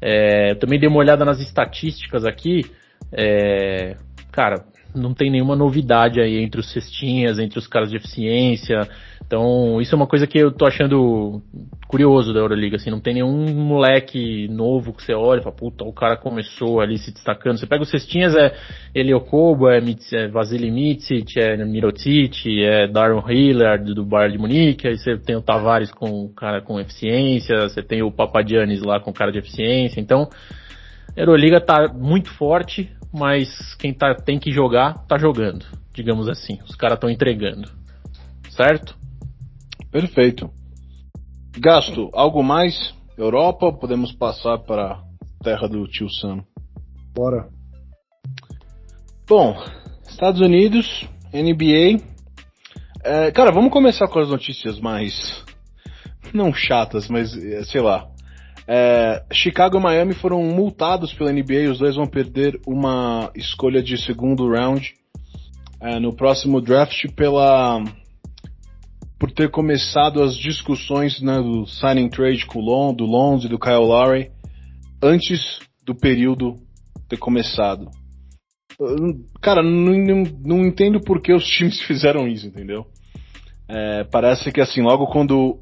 [0.00, 2.64] É, eu também dei uma olhada nas estatísticas aqui.
[3.12, 3.96] É,
[4.32, 8.88] cara, não tem nenhuma novidade aí entre os cestinhas, entre os caras de eficiência.
[9.26, 11.42] Então, isso é uma coisa que eu tô achando
[11.88, 15.84] curioso da Euroliga, assim, não tem nenhum moleque novo que você olha e fala, puta,
[15.84, 17.58] o cara começou ali se destacando.
[17.58, 18.54] Você pega os cestinhas, é
[18.94, 19.80] Eliokobo, é,
[20.12, 25.36] é Vasily Mitsic, é Mirotic, é Darren Hillard do Bayern de Munique, aí você tem
[25.36, 30.00] o Tavares com cara com eficiência, você tem o Papadianis lá com cara de eficiência,
[30.00, 30.28] então
[31.16, 36.58] a Euroliga tá muito forte, mas quem tá, tem que jogar, tá jogando, digamos assim.
[36.68, 37.70] Os caras estão entregando.
[38.50, 38.96] Certo?
[39.90, 40.50] Perfeito.
[41.56, 42.92] Gasto, algo mais?
[43.16, 43.72] Europa?
[43.72, 45.00] Podemos passar para
[45.44, 46.42] terra do tio Sam?
[47.14, 47.48] Bora.
[49.28, 49.56] Bom,
[50.08, 52.02] Estados Unidos, NBA.
[53.04, 55.44] É, cara, vamos começar com as notícias mais.
[56.32, 58.08] Não chatas, mas é, sei lá.
[58.66, 63.98] É, Chicago e Miami foram multados pela NBA os dois vão perder uma escolha de
[63.98, 64.94] segundo round
[65.80, 67.84] é, no próximo draft pela
[69.18, 73.50] por ter começado as discussões né, do signing trade com o Lon, do Lonzo e
[73.50, 74.30] do Kyle Lowry
[75.02, 76.56] antes do período
[77.08, 77.90] ter começado.
[79.40, 82.86] Cara, não, não, não entendo por que os times fizeram isso, entendeu?
[83.68, 85.58] É, parece que assim, logo quando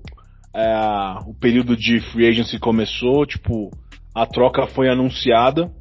[0.54, 3.70] é, o período de free agency começou, tipo,
[4.14, 5.72] a troca foi anunciada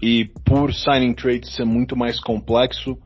[0.00, 2.96] e por signing trade ser muito mais complexo,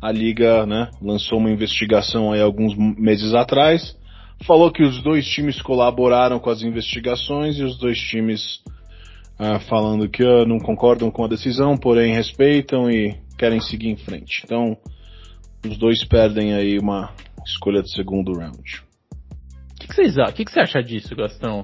[0.00, 3.96] a liga, né, lançou uma investigação aí alguns meses atrás,
[4.44, 8.62] falou que os dois times colaboraram com as investigações e os dois times
[9.40, 13.96] uh, falando que uh, não concordam com a decisão, porém respeitam e querem seguir em
[13.96, 14.42] frente.
[14.44, 14.76] Então,
[15.66, 17.10] os dois perdem aí uma
[17.46, 18.85] escolha de segundo round.
[19.86, 21.62] O que, que, vocês, que, que você acha disso, Gastão?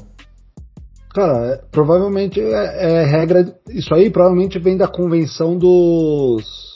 [1.12, 3.54] Cara, é, provavelmente é, é regra.
[3.68, 6.72] Isso aí provavelmente vem da convenção dos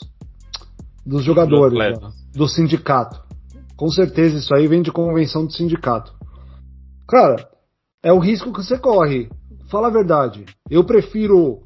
[1.05, 3.23] dos jogadores, do, do sindicato.
[3.77, 6.13] Com certeza isso aí vem de convenção do sindicato.
[7.07, 7.47] Cara,
[8.03, 9.29] é o risco que você corre.
[9.71, 10.45] Fala a verdade.
[10.69, 11.59] Eu prefiro.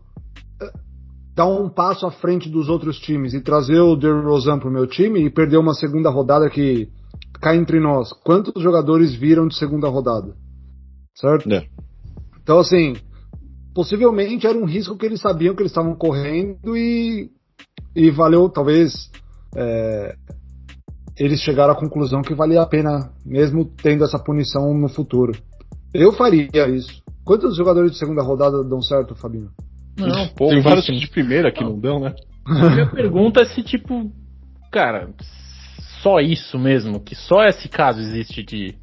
[0.61, 0.71] Eh,
[1.33, 5.25] dar um passo à frente dos outros times e trazer o DeRozan pro meu time
[5.25, 6.87] e perder uma segunda rodada que
[7.41, 8.13] cai entre nós.
[8.23, 10.35] Quantos jogadores viram de segunda rodada?
[11.15, 11.51] Certo?
[11.51, 11.65] É.
[12.41, 12.95] Então, assim,
[13.73, 17.29] possivelmente era um risco que eles sabiam que eles estavam correndo e,
[17.95, 19.09] e valeu, talvez,
[19.55, 20.15] é,
[21.17, 25.33] eles chegaram à conclusão que valia a pena, mesmo tendo essa punição no futuro.
[25.93, 27.01] Eu faria isso.
[27.25, 29.49] Quantos jogadores de segunda rodada dão certo, Fabinho?
[29.97, 30.53] Não, pouco.
[30.53, 32.15] Tem vários de primeira que não, não dão, né?
[32.45, 34.11] A minha pergunta é se, tipo,
[34.71, 35.13] cara,
[36.01, 38.75] só isso mesmo, que só esse caso existe de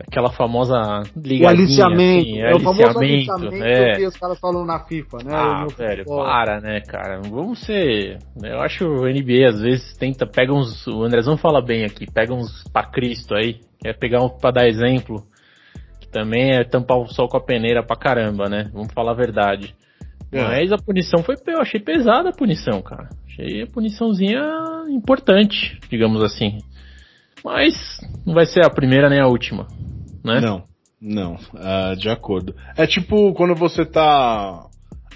[0.00, 1.46] aquela famosa liga.
[1.46, 2.28] O aliciamento.
[2.28, 3.96] Assim, é, o famoso aliciamento é.
[3.96, 5.32] que os caras falam na FIFA, né?
[5.32, 7.20] Ah, velho, para, né, cara?
[7.22, 8.18] Vamos ser.
[8.42, 10.86] Eu acho o NBA às vezes tenta, pega uns.
[10.86, 14.68] O Andrezão fala bem aqui, pega uns pra Cristo aí, quer pegar um pra dar
[14.68, 15.24] exemplo.
[16.00, 18.70] Que também é tampar o sol com a peneira pra caramba, né?
[18.72, 19.74] Vamos falar a verdade.
[20.32, 20.42] É.
[20.42, 23.08] Mas a punição foi, eu achei pesada a punição, cara.
[23.34, 24.40] Achei a puniçãozinha
[24.88, 26.58] importante, digamos assim.
[27.44, 27.74] Mas
[28.24, 29.66] não vai ser a primeira nem a última,
[30.24, 30.40] né?
[30.40, 30.62] Não,
[31.00, 32.54] não, uh, de acordo.
[32.76, 34.66] É tipo quando você tá.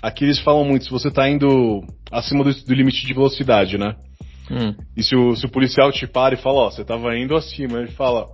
[0.03, 3.95] Aqui eles falam muito, se você tá indo acima do, do limite de velocidade, né?
[4.51, 4.75] Hum.
[4.97, 7.79] E se o, se o policial te para e fala, ó, você tava indo acima,
[7.79, 8.27] ele fala,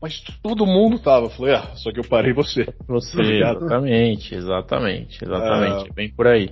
[0.00, 1.26] mas todo mundo tava.
[1.26, 2.66] Eu falei, ah, só que eu parei você.
[2.88, 5.90] Você, exatamente, exatamente, exatamente.
[5.90, 5.94] É...
[5.94, 6.50] Bem por aí.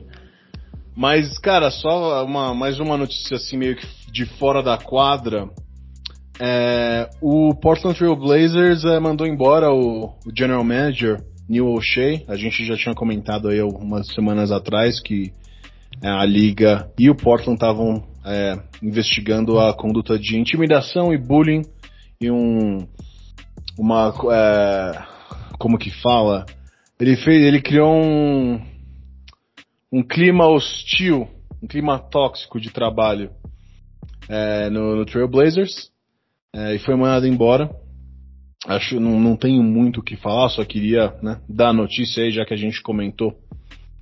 [1.01, 5.49] Mas, cara, só uma, mais uma notícia assim, meio que de fora da quadra.
[6.39, 11.17] É, o Portland Trail Blazers é, mandou embora o, o, General Manager,
[11.49, 12.23] Neil O'Shea.
[12.29, 15.33] A gente já tinha comentado aí algumas semanas atrás que
[16.03, 21.63] é, a Liga e o Portland estavam é, investigando a conduta de intimidação e bullying
[22.21, 22.87] e um
[23.79, 25.03] uma é,
[25.59, 26.45] como que fala?
[27.01, 28.61] Ele fez, ele criou um
[29.93, 31.29] um clima hostil,
[31.63, 33.31] um clima tóxico de trabalho
[34.29, 35.91] é, no, no Trailblazers
[36.55, 37.71] é, e foi mandado embora.
[38.67, 42.31] Acho não, não tenho muito o que falar, só queria né, dar a notícia aí,
[42.31, 43.35] já que a gente comentou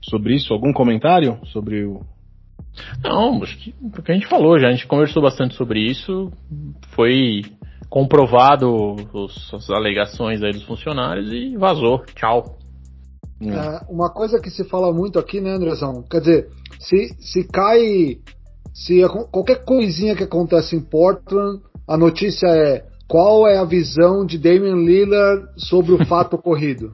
[0.03, 0.53] sobre isso.
[0.53, 2.01] Algum comentário sobre o.
[3.03, 6.33] Não, acho que o que a gente falou já, a gente conversou bastante sobre isso.
[6.91, 7.43] Foi
[7.89, 12.05] comprovado os, as alegações aí dos funcionários e vazou.
[12.15, 12.59] Tchau.
[13.41, 16.03] É, uma coisa que se fala muito aqui, né, Andrezão?
[16.11, 16.49] Quer dizer,
[16.81, 18.19] se, se cai.
[18.75, 24.39] Se qualquer coisinha que acontece em Portland, a notícia é qual é a visão de
[24.39, 26.93] Damian Lillard sobre o fato ocorrido.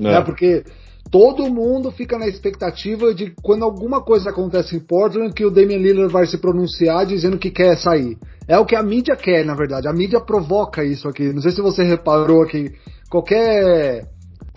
[0.00, 0.14] É.
[0.14, 0.22] é.
[0.22, 0.64] Porque
[1.10, 5.78] todo mundo fica na expectativa de quando alguma coisa acontece em Portland que o Damian
[5.78, 8.16] Lillard vai se pronunciar dizendo que quer sair.
[8.48, 9.88] É o que a mídia quer, na verdade.
[9.88, 11.32] A mídia provoca isso aqui.
[11.32, 12.72] Não sei se você reparou que
[13.10, 14.08] qualquer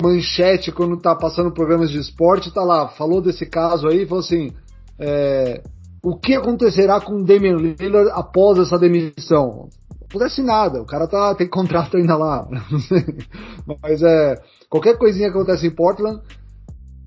[0.01, 4.51] manchete quando tá passando programas de esporte tá lá, falou desse caso aí, falou assim,
[4.99, 5.61] é,
[6.03, 9.69] o que acontecerá com o Damian Lillard após essa demissão?
[10.01, 12.47] Não acontece nada, o cara tá, tem contrato ainda lá.
[13.81, 14.35] Mas é,
[14.69, 16.21] qualquer coisinha que acontece em Portland,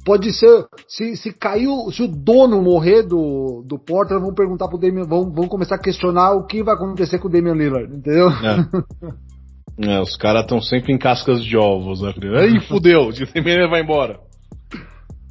[0.09, 4.79] Pode ser, se, se caiu, se o dono morrer do, do Portland, vão perguntar pro
[4.79, 8.31] Damian, vão, vão começar a questionar o que vai acontecer com o Damian Lillard, entendeu?
[8.31, 8.67] É.
[9.81, 12.13] é os caras estão sempre em cascas de ovos, né?
[12.41, 14.19] Aí fudeu, o Damian vai embora.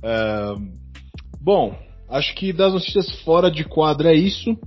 [0.03, 0.53] É,
[1.41, 1.77] bom,
[2.09, 4.57] acho que das notícias fora de quadra é isso.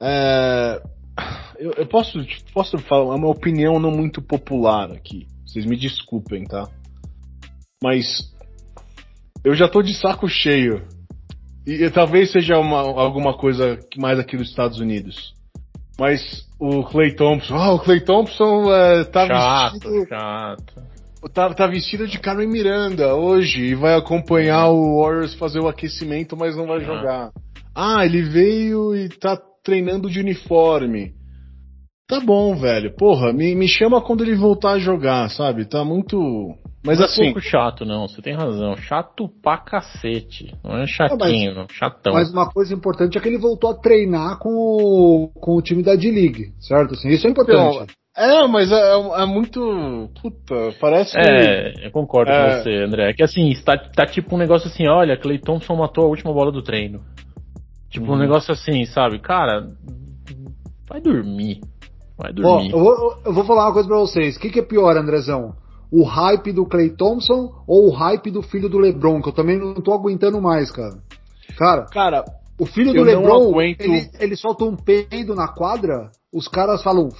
[0.00, 0.82] É,
[1.58, 2.18] eu, eu, posso,
[2.52, 5.26] posso falar uma opinião não muito popular aqui.
[5.44, 6.68] Vocês me desculpem, tá?
[7.82, 8.32] Mas
[9.44, 10.86] eu já tô de saco cheio.
[11.66, 15.35] E, e talvez seja uma, alguma coisa mais aqui dos Estados Unidos.
[15.98, 20.08] Mas o Clay Thompson, ah, o Clay Thompson é, tá chato, vestido.
[20.08, 20.86] Chato.
[21.32, 26.36] Tá, tá vestido de Carmen Miranda hoje e vai acompanhar o Warriors fazer o aquecimento,
[26.36, 27.32] mas não vai jogar.
[27.74, 31.15] Ah, ele veio e tá treinando de uniforme.
[32.08, 32.94] Tá bom, velho.
[32.94, 35.64] Porra, me, me chama quando ele voltar a jogar, sabe?
[35.64, 36.54] Tá muito.
[36.84, 37.22] Mas não assim.
[37.22, 38.06] É pouco chato, não.
[38.06, 38.76] Você tem razão.
[38.76, 40.54] Chato pra cacete.
[40.62, 42.12] Não é chatinho, não, mas, chatão.
[42.12, 45.82] Mas uma coisa importante é que ele voltou a treinar com o, com o time
[45.82, 46.94] da D-League, certo?
[46.94, 47.74] Assim, isso é importante.
[47.74, 50.08] Então, é, mas é, é, é, muito.
[50.22, 52.36] Puta, parece É, eu concordo é...
[52.36, 53.10] com você, André.
[53.10, 56.32] É que assim, está, tá tipo um negócio assim: olha, Clay Thompson matou a última
[56.32, 57.02] bola do treino.
[57.90, 58.18] Tipo, um uhum.
[58.18, 59.18] negócio assim, sabe?
[59.18, 59.68] Cara,
[60.88, 61.60] vai dormir.
[62.18, 62.72] Vai dormir.
[62.74, 64.36] Ó, eu, vou, eu vou falar uma coisa pra vocês.
[64.36, 65.54] O que, que é pior, Andrezão?
[65.90, 69.20] O hype do Clay Thompson ou o hype do filho do LeBron?
[69.22, 70.98] Que eu também não tô aguentando mais, cara.
[71.56, 72.24] Cara, cara
[72.58, 77.10] o filho do LeBron, ele, ele solta um peido na quadra, os caras falam,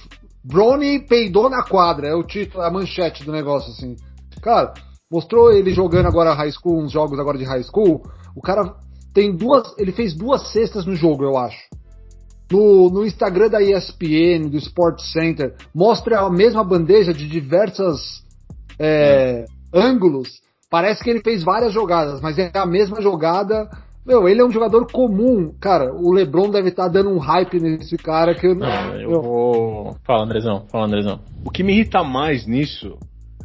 [0.43, 3.95] Bronny peidou na quadra, é o título, a manchete do negócio, assim.
[4.41, 4.73] Cara,
[5.11, 8.01] mostrou ele jogando agora high school, uns jogos agora de high school,
[8.35, 8.75] o cara
[9.13, 9.75] tem duas.
[9.77, 11.57] Ele fez duas cestas no jogo, eu acho.
[12.51, 18.23] No, no Instagram da ESPN, do Sport Center, mostra a mesma bandeja de diversas
[18.79, 20.29] é, ângulos.
[20.69, 23.69] Parece que ele fez várias jogadas, mas é a mesma jogada.
[24.05, 25.53] Meu, ele é um jogador comum.
[25.59, 28.65] Cara, o LeBron deve estar tá dando um hype nesse cara que eu não.
[28.65, 29.97] Ah, eu vou.
[30.05, 30.65] Fala, Andrezão.
[30.71, 31.19] Fala, Andrezão.
[31.45, 32.97] O que me irrita mais nisso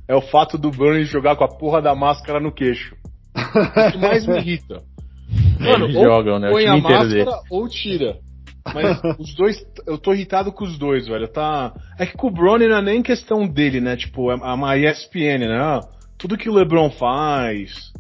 [0.07, 2.95] é o fato do Burns jogar com a porra da máscara no queixo.
[3.35, 4.83] O que mais me irrita.
[5.59, 6.51] Mano, Eles jogam, né?
[6.51, 7.31] Põe a máscara dele.
[7.51, 8.19] ou tira.
[8.75, 11.29] Mas os dois, eu tô irritado com os dois, velho.
[11.29, 11.73] Tá.
[11.99, 13.97] É que com o Brony não é nem questão dele, né?
[13.97, 15.59] Tipo, é a ESPN, né?
[15.59, 15.81] Ah,
[16.19, 17.93] tudo que o LeBron faz,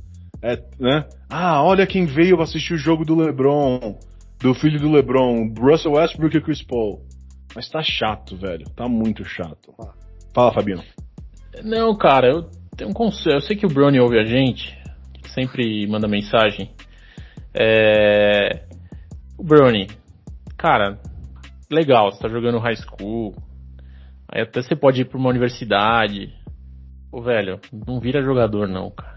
[0.43, 1.07] é, né?
[1.31, 3.99] Ah, olha quem veio assistir o jogo do LeBron,
[4.41, 7.01] do filho do LeBron, Russell Westbrook e Chris Paul.
[7.55, 8.69] Mas tá chato, velho.
[8.71, 9.75] Tá muito chato.
[10.35, 10.83] Fala, Fabiano.
[11.63, 13.37] Não, cara, eu tenho um conselho.
[13.37, 14.77] Eu sei que o Brony ouve a gente,
[15.35, 16.71] sempre manda mensagem.
[17.55, 18.65] É...
[19.39, 19.89] O Brony,
[20.62, 20.96] cara,
[21.68, 23.35] legal, você tá jogando high school.
[24.29, 26.33] Aí até você pode ir pra uma universidade.
[27.11, 29.16] Ô, velho, não vira jogador não, cara.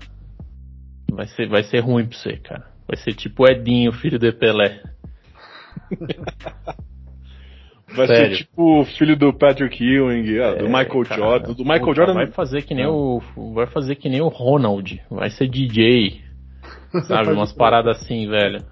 [1.12, 2.66] Vai ser, vai ser ruim pra você, cara.
[2.88, 4.82] Vai ser tipo o Edinho, filho de Pelé.
[7.96, 8.36] Vai Sério.
[8.36, 11.54] ser tipo o filho do Patrick Ewing, é, do Michael cara, Jordan.
[11.54, 13.22] Do Michael puta, Jordan vai fazer que nem o
[13.54, 16.25] vai fazer que nem o Ronald, vai ser DJ.
[17.08, 18.64] Sabe, umas paradas assim, velho.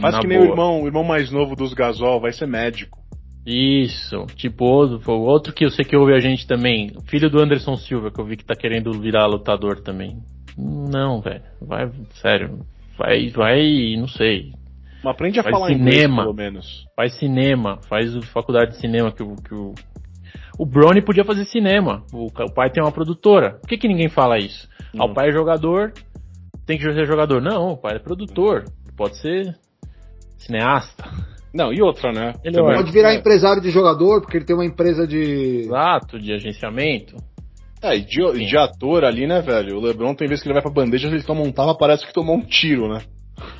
[0.00, 0.48] Faz que nem boa.
[0.48, 2.98] o irmão, o irmão mais novo dos Gasol, vai ser médico.
[3.46, 7.76] Isso, tipo outro, outro que eu sei que ouve a gente também, filho do Anderson
[7.76, 10.18] Silva, que eu vi que tá querendo virar lutador também.
[10.58, 11.90] Não, velho, vai,
[12.20, 12.58] sério,
[12.98, 14.52] vai, vai, não sei,
[15.02, 16.86] mas aprende a faz falar cinema, inglês, pelo menos.
[16.94, 19.36] Faz cinema, faz faculdade de cinema que o.
[19.36, 19.74] Que o...
[20.58, 22.04] O Brony podia fazer cinema.
[22.12, 23.52] O, o, pai tem uma produtora.
[23.60, 24.68] Por que, que ninguém fala isso?
[24.94, 24.98] Hum.
[25.00, 25.92] Ah, o pai é jogador,
[26.70, 27.42] tem que ser jogador.
[27.42, 28.64] Não, o pai é produtor.
[28.96, 29.56] Pode ser
[30.38, 31.04] cineasta.
[31.52, 32.34] Não, e outra, né?
[32.44, 32.76] Ele Também.
[32.76, 35.62] pode virar empresário de jogador, porque ele tem uma empresa de.
[35.64, 37.16] Exato, de agenciamento.
[37.82, 39.78] É, e de, de ator ali, né, velho?
[39.78, 42.12] O Lebron tem vezes que ele vai pra bandeja, ele toma um tapa, parece que
[42.12, 43.00] tomou um tiro, né?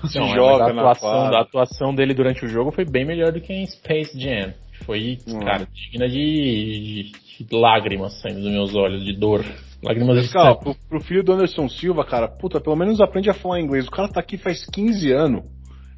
[0.06, 3.40] se não, joga a atuação, a atuação dele durante o jogo foi bem melhor do
[3.40, 4.52] que em Space Jam.
[4.84, 5.40] Foi, hum.
[5.40, 9.44] cara, digna de, de, de, lágrimas saindo dos meus olhos, de dor.
[9.82, 13.34] Lágrimas Mas, cara, pro, pro, filho do Anderson Silva, cara, puta, pelo menos aprende a
[13.34, 13.86] falar inglês.
[13.86, 15.44] O cara tá aqui faz 15 anos.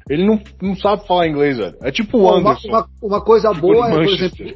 [0.09, 1.75] Ele não, não sabe falar inglês, velho.
[1.81, 2.67] É tipo o Anderson.
[2.67, 4.53] Uma, uma, uma coisa tipo boa é, por exemplo,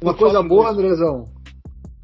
[0.00, 1.24] uma coisa boa, Andrezão,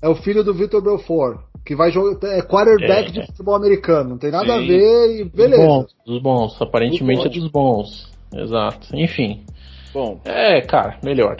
[0.03, 4.11] é o filho do Victor Belfort que vai jogar é quarterback é, de futebol americano,
[4.11, 4.53] não tem nada Sim.
[4.53, 5.63] a ver e beleza.
[5.63, 8.11] Dos bons, dos bons aparentemente é dos bons.
[8.35, 8.89] Exato.
[8.95, 9.45] Enfim.
[9.93, 10.21] Bom.
[10.25, 11.37] É, cara, melhor.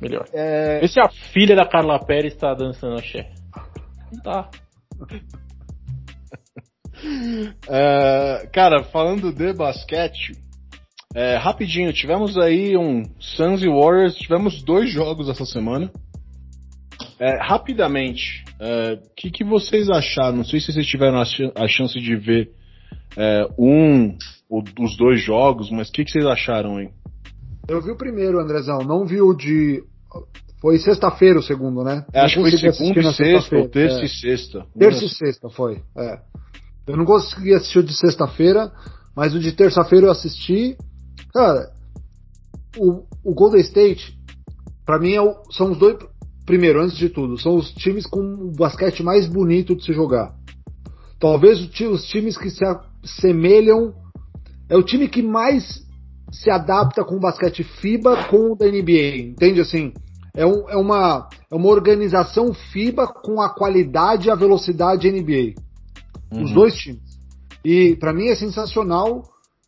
[0.00, 0.24] Melhor.
[0.32, 0.80] É...
[0.80, 3.30] Vê se a filha da Carla Pérez está dançando axé.
[4.22, 4.50] Tá.
[7.68, 10.32] é, cara, falando de basquete,
[11.14, 15.90] é, rapidinho, tivemos aí um Suns e Warriors, tivemos dois jogos essa semana.
[17.18, 20.38] É, rapidamente, o é, que, que vocês acharam?
[20.38, 22.52] Não sei se vocês tiveram a, ch a chance de ver
[23.16, 24.16] é, um
[24.48, 26.90] ou os dois jogos, mas o que, que vocês acharam, hein?
[27.68, 29.82] Eu vi o primeiro, Andrezão, não vi o de.
[30.60, 32.04] Foi sexta-feira o segundo, né?
[32.12, 34.04] É, acho que foi segunda e sexta, ou terça é.
[34.04, 34.66] e sexta.
[34.76, 36.18] Terça e sexta foi, é.
[36.86, 38.72] Eu não consegui assistir o de sexta-feira,
[39.14, 40.76] mas o de terça-feira eu assisti.
[41.32, 41.70] Cara,
[42.76, 44.18] o, o Golden State,
[44.84, 45.96] para mim, é o, são os dois
[46.48, 50.34] primeiro, antes de tudo, são os times com o basquete mais bonito de se jogar.
[51.20, 52.64] Talvez os times que se
[53.04, 53.92] assemelham.
[54.70, 55.82] É o time que mais
[56.32, 59.16] se adapta com o basquete FIBA com o da NBA.
[59.18, 59.92] Entende assim?
[60.38, 65.54] É, um, é, uma, é uma organização FIBA com a qualidade e a velocidade NBA.
[66.32, 66.44] Uhum.
[66.44, 67.18] Os dois times.
[67.64, 69.22] E para mim é sensacional.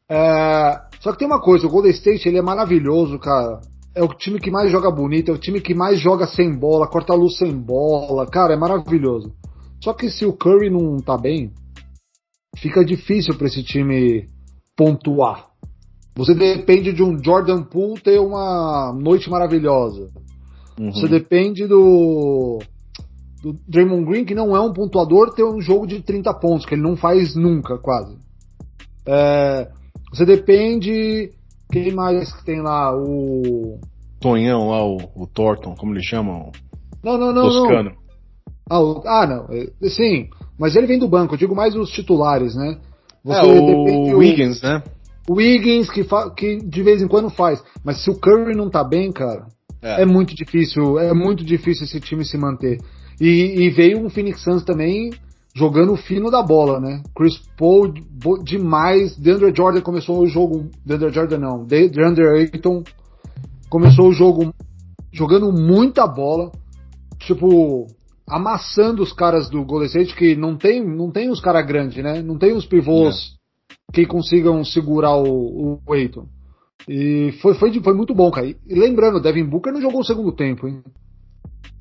[0.08, 0.80] É...
[1.00, 3.60] Só que tem uma coisa, o Golden State ele é maravilhoso, cara
[3.94, 6.88] é o time que mais joga bonito, é o time que mais joga sem bola,
[6.88, 9.32] corta a luz sem bola, cara, é maravilhoso.
[9.82, 11.50] Só que se o Curry não tá bem,
[12.56, 14.28] fica difícil para esse time
[14.76, 15.48] pontuar.
[16.14, 20.10] Você depende de um Jordan Poole ter uma noite maravilhosa.
[20.80, 20.92] Uhum.
[20.92, 22.58] Você depende do,
[23.42, 26.74] do Draymond Green, que não é um pontuador, ter um jogo de 30 pontos, que
[26.74, 28.16] ele não faz nunca, quase.
[29.06, 29.68] É,
[30.10, 31.30] você depende
[31.70, 32.96] quem mais que tem lá?
[32.96, 33.78] O.
[34.20, 36.50] Tonhão lá, o, o Thornton, como eles chamam?
[37.04, 37.42] Não, não, não.
[37.42, 37.90] Toscano.
[37.90, 38.00] Não.
[38.70, 39.46] Ah, o, ah, não.
[39.54, 42.78] É, sim, mas ele vem do banco, eu digo mais os titulares, né?
[43.22, 44.82] Você é, o Wiggins, né?
[45.28, 47.62] O Wiggins, que, que de vez em quando faz.
[47.84, 49.46] Mas se o Curry não tá bem, cara,
[49.82, 50.02] é.
[50.02, 52.78] é muito difícil, é muito difícil esse time se manter.
[53.20, 55.10] E, e, veio um Phoenix Suns também
[55.54, 57.02] jogando fino da bola, né?
[57.14, 57.92] Chris Paul
[58.42, 62.82] demais, DeAndre Jordan começou o jogo, DeAndre Jordan não, DeAndre Ayton
[63.68, 64.54] começou o jogo
[65.12, 66.50] jogando muita bola,
[67.18, 67.86] tipo,
[68.28, 72.22] amassando os caras do Golden State que não tem, não tem os caras grandes, né?
[72.22, 73.34] Não tem os pivôs
[73.90, 73.94] é.
[73.94, 76.26] que consigam segurar o, o Ayton.
[76.88, 78.46] E foi, foi, foi muito bom, cara.
[78.46, 80.82] E lembrando, Devin Booker não jogou o segundo tempo, hein?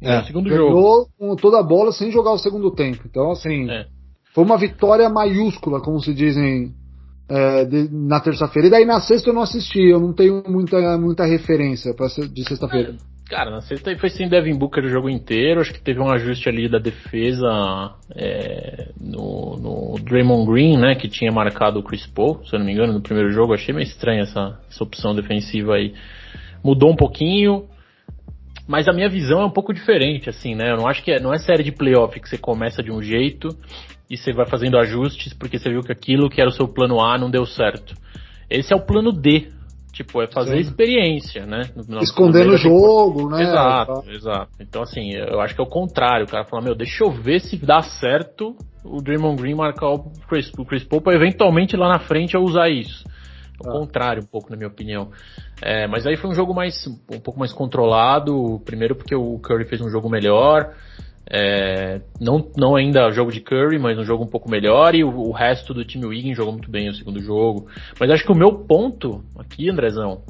[0.02, 1.10] É, segundo jogo.
[1.18, 3.04] com toda a bola sem jogar o segundo tempo.
[3.06, 3.86] Então, assim, é.
[4.34, 6.74] foi uma vitória maiúscula, como se dizem
[7.28, 8.68] é, de, na terça-feira.
[8.68, 12.48] E daí na sexta eu não assisti, eu não tenho muita, muita referência pra, de
[12.48, 12.96] sexta-feira.
[13.30, 15.62] Cara, na sexta foi sem Devin Booker o jogo inteiro.
[15.62, 20.96] Acho que teve um ajuste ali da defesa é, no, no, Draymond Green, né?
[20.96, 23.54] Que tinha marcado o Chris Paul, se eu não me engano, no primeiro jogo.
[23.54, 25.94] Achei meio estranha essa, essa opção defensiva aí.
[26.64, 27.68] Mudou um pouquinho.
[28.68, 30.72] Mas a minha visão é um pouco diferente, assim, né?
[30.72, 33.02] Eu não acho que é, não é série de playoff que você começa de um
[33.02, 33.50] jeito
[34.10, 37.00] e você vai fazendo ajustes porque você viu que aquilo que era o seu plano
[37.00, 37.94] A não deu certo.
[38.50, 39.50] Esse é o plano D.
[40.00, 40.62] Tipo, é fazer Sim.
[40.62, 41.72] experiência, né?
[41.90, 43.44] No, Escondendo o jogo, né?
[43.44, 44.12] Exato, tá.
[44.14, 44.52] exato.
[44.58, 46.26] Então, assim, eu acho que é o contrário.
[46.26, 50.10] O cara fala, meu, deixa eu ver se dá certo o Draymond Green marcar o
[50.30, 53.04] Chris, o Chris Paul pra eventualmente lá na frente eu usar isso.
[53.62, 53.74] O ah.
[53.74, 55.10] contrário, um pouco, na minha opinião.
[55.62, 58.62] É, mas aí foi um jogo mais um pouco mais controlado.
[58.64, 60.76] Primeiro porque o Curry fez um jogo melhor.
[61.32, 64.96] É, não, não ainda jogo de Curry, mas um jogo um pouco melhor.
[64.96, 67.68] E o, o resto do time Wiggins jogou muito bem o segundo jogo.
[68.00, 70.24] Mas acho que o meu ponto aqui, Andrezão,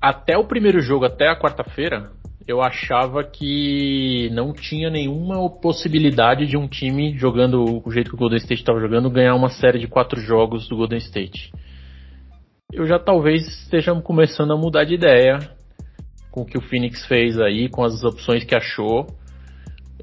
[0.00, 2.10] até o primeiro jogo, até a quarta-feira,
[2.46, 8.18] eu achava que não tinha nenhuma possibilidade de um time jogando o jeito que o
[8.18, 11.50] Golden State estava jogando ganhar uma série de quatro jogos do Golden State
[12.72, 15.38] eu já talvez estejamos começando a mudar de ideia
[16.30, 19.06] com o que o Phoenix fez aí, com as opções que achou.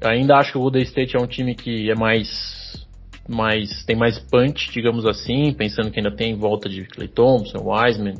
[0.02, 2.86] Ainda acho que o Golden State é um time que é mais,
[3.28, 8.14] mais tem mais punch, digamos assim, pensando que ainda tem volta de Clay Thompson, Wiseman.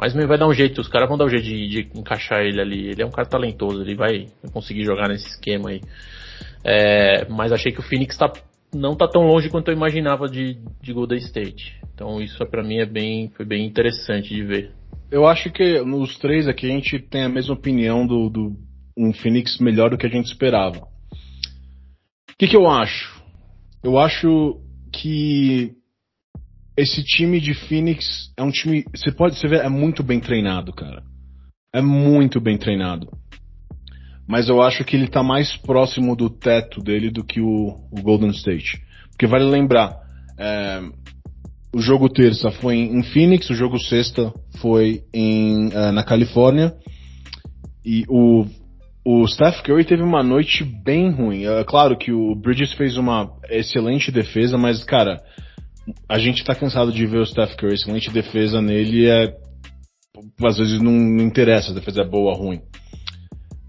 [0.00, 2.60] Wiseman vai dar um jeito, os caras vão dar um jeito de, de, encaixar ele
[2.60, 2.88] ali.
[2.88, 5.80] Ele é um cara talentoso, ele vai conseguir jogar nesse esquema aí.
[6.64, 8.32] É, mas achei que o Phoenix tá,
[8.74, 11.80] não tá tão longe quanto eu imaginava de, de Golden State.
[11.94, 14.72] Então isso para mim é bem, foi bem interessante de ver.
[15.10, 18.56] Eu acho que nos três aqui a gente tem a mesma opinião do, do
[18.96, 20.91] um Phoenix melhor do que a gente esperava.
[22.32, 23.22] O que, que eu acho?
[23.82, 24.60] Eu acho
[24.92, 25.72] que
[26.76, 28.84] esse time de Phoenix é um time.
[28.94, 31.02] Você pode você ver, é muito bem treinado, cara.
[31.74, 33.08] É muito bem treinado.
[34.26, 38.02] Mas eu acho que ele tá mais próximo do teto dele do que o, o
[38.02, 38.82] Golden State.
[39.10, 39.98] Porque vale lembrar,
[40.38, 40.80] é,
[41.74, 46.74] o jogo terça foi em Phoenix, o jogo sexta foi em, uh, na Califórnia.
[47.84, 48.46] E o,
[49.04, 51.44] o Steph Curry teve uma noite bem ruim.
[51.44, 55.20] É claro que o Bridges fez uma excelente defesa, mas, cara,
[56.08, 57.74] a gente tá cansado de ver o Steph Curry.
[57.74, 59.34] Excelente defesa nele é.
[60.44, 62.60] Às vezes não, interessa se a defesa é boa ou ruim.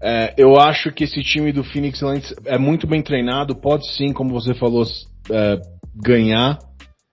[0.02, 2.00] É, eu acho que esse time do Phoenix
[2.44, 4.84] é muito bem treinado, pode sim, como você falou,
[5.30, 5.60] é,
[5.96, 6.58] ganhar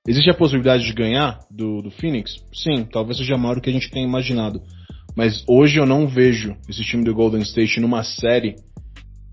[0.07, 2.31] Existe a possibilidade de ganhar do, do Phoenix?
[2.51, 4.59] Sim, talvez seja maior do que a gente tenha imaginado.
[5.15, 8.55] Mas hoje eu não vejo esse time do Golden State numa série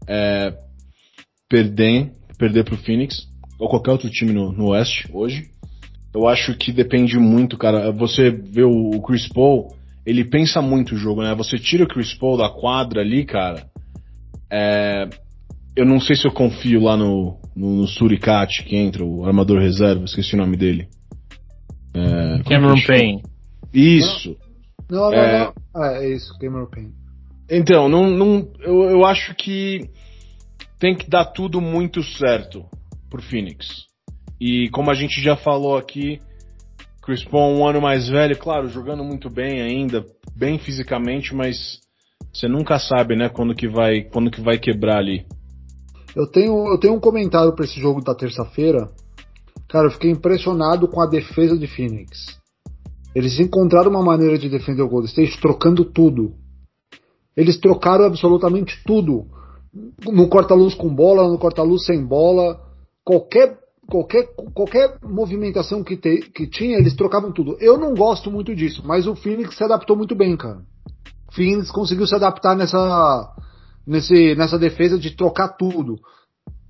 [0.06, 0.52] é,
[1.48, 5.50] perder, perder pro Phoenix ou qualquer outro time no, no Oeste hoje.
[6.14, 7.92] Eu acho que depende muito, cara.
[7.92, 9.68] Você vê o, o Chris Paul,
[10.06, 11.34] ele pensa muito o jogo, né?
[11.34, 13.66] Você tira o Chris Paul da quadra ali, cara.
[14.50, 15.08] É,
[15.76, 19.60] eu não sei se eu confio lá no, no, no Suricate que entra, o armador
[19.60, 20.88] reserva, esqueci o nome dele.
[21.94, 23.22] É, Cameron Payne.
[23.72, 24.30] Isso.
[24.30, 24.47] Não,
[24.90, 25.54] não, é, não.
[25.74, 26.94] Ah, é isso, Cameron Payne.
[27.50, 29.90] Então, não, não, eu, eu acho que
[30.78, 32.64] tem que dar tudo muito certo
[33.10, 33.86] pro Phoenix.
[34.40, 36.20] E como a gente já falou aqui,
[37.02, 40.04] Chris Paul um ano mais velho, claro, jogando muito bem ainda,
[40.36, 41.80] bem fisicamente, mas
[42.32, 45.26] você nunca sabe, né, quando que vai, quando que vai quebrar ali.
[46.14, 48.88] Eu tenho, eu tenho um comentário para esse jogo da terça-feira.
[49.68, 52.38] Cara, eu fiquei impressionado com a defesa de Phoenix.
[53.18, 56.34] Eles encontraram uma maneira de defender o Golden State trocando tudo.
[57.36, 59.26] Eles trocaram absolutamente tudo.
[60.06, 62.60] No corta-luz com bola, no corta-luz sem bola.
[63.04, 63.58] Qualquer,
[63.90, 67.56] qualquer, qualquer movimentação que, te, que tinha, eles trocavam tudo.
[67.58, 70.60] Eu não gosto muito disso, mas o Phoenix se adaptou muito bem, cara.
[71.28, 73.34] O Phoenix conseguiu se adaptar nessa,
[73.84, 75.96] nesse, nessa defesa de trocar tudo.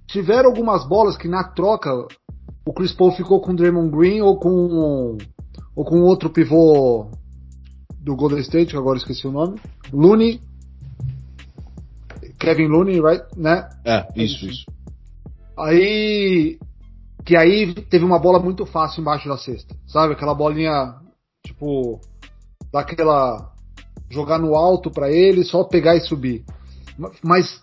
[0.07, 1.91] Tiveram algumas bolas que na troca
[2.67, 5.19] o Chris Paul ficou com o Draymond Green ou com
[5.79, 7.09] ou com outro pivô
[8.01, 9.61] do Golden State, que agora esqueci o nome.
[9.93, 10.41] Looney.
[12.37, 13.25] Kevin Looney, right?
[13.37, 13.69] Né?
[13.85, 14.67] É, isso, isso.
[15.57, 16.59] Aí
[17.25, 20.15] que aí teve uma bola muito fácil embaixo da cesta, sabe?
[20.15, 20.97] Aquela bolinha,
[21.47, 22.01] tipo,
[22.73, 23.53] daquela
[24.11, 26.45] jogar no alto para ele, só pegar e subir.
[27.23, 27.63] Mas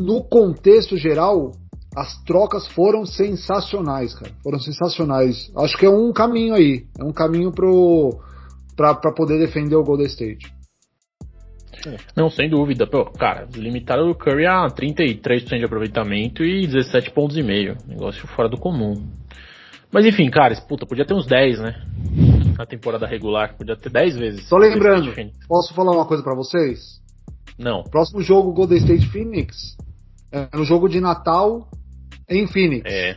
[0.00, 1.52] no contexto geral,
[1.96, 4.30] as trocas foram sensacionais, cara.
[4.42, 5.50] Foram sensacionais.
[5.56, 6.84] Acho que é um caminho aí.
[6.98, 8.20] É um caminho pro
[8.76, 10.54] para poder defender o Golden State.
[12.14, 12.86] Não, sem dúvida.
[12.86, 17.78] Pô, cara, limitaram o Curry a 33% de aproveitamento e 17 pontos e meio.
[17.86, 18.94] Negócio fora do comum.
[19.90, 21.82] Mas enfim, cara, puta, podia ter uns 10, né?
[22.58, 24.48] Na temporada regular, podia ter 10 vezes.
[24.48, 25.14] Só lembrando,
[25.48, 27.00] posso falar uma coisa para vocês?
[27.58, 27.82] Não.
[27.84, 29.76] Próximo jogo Golden State Phoenix
[30.30, 31.70] é no jogo de Natal
[32.28, 32.84] em Phoenix.
[32.90, 33.16] É.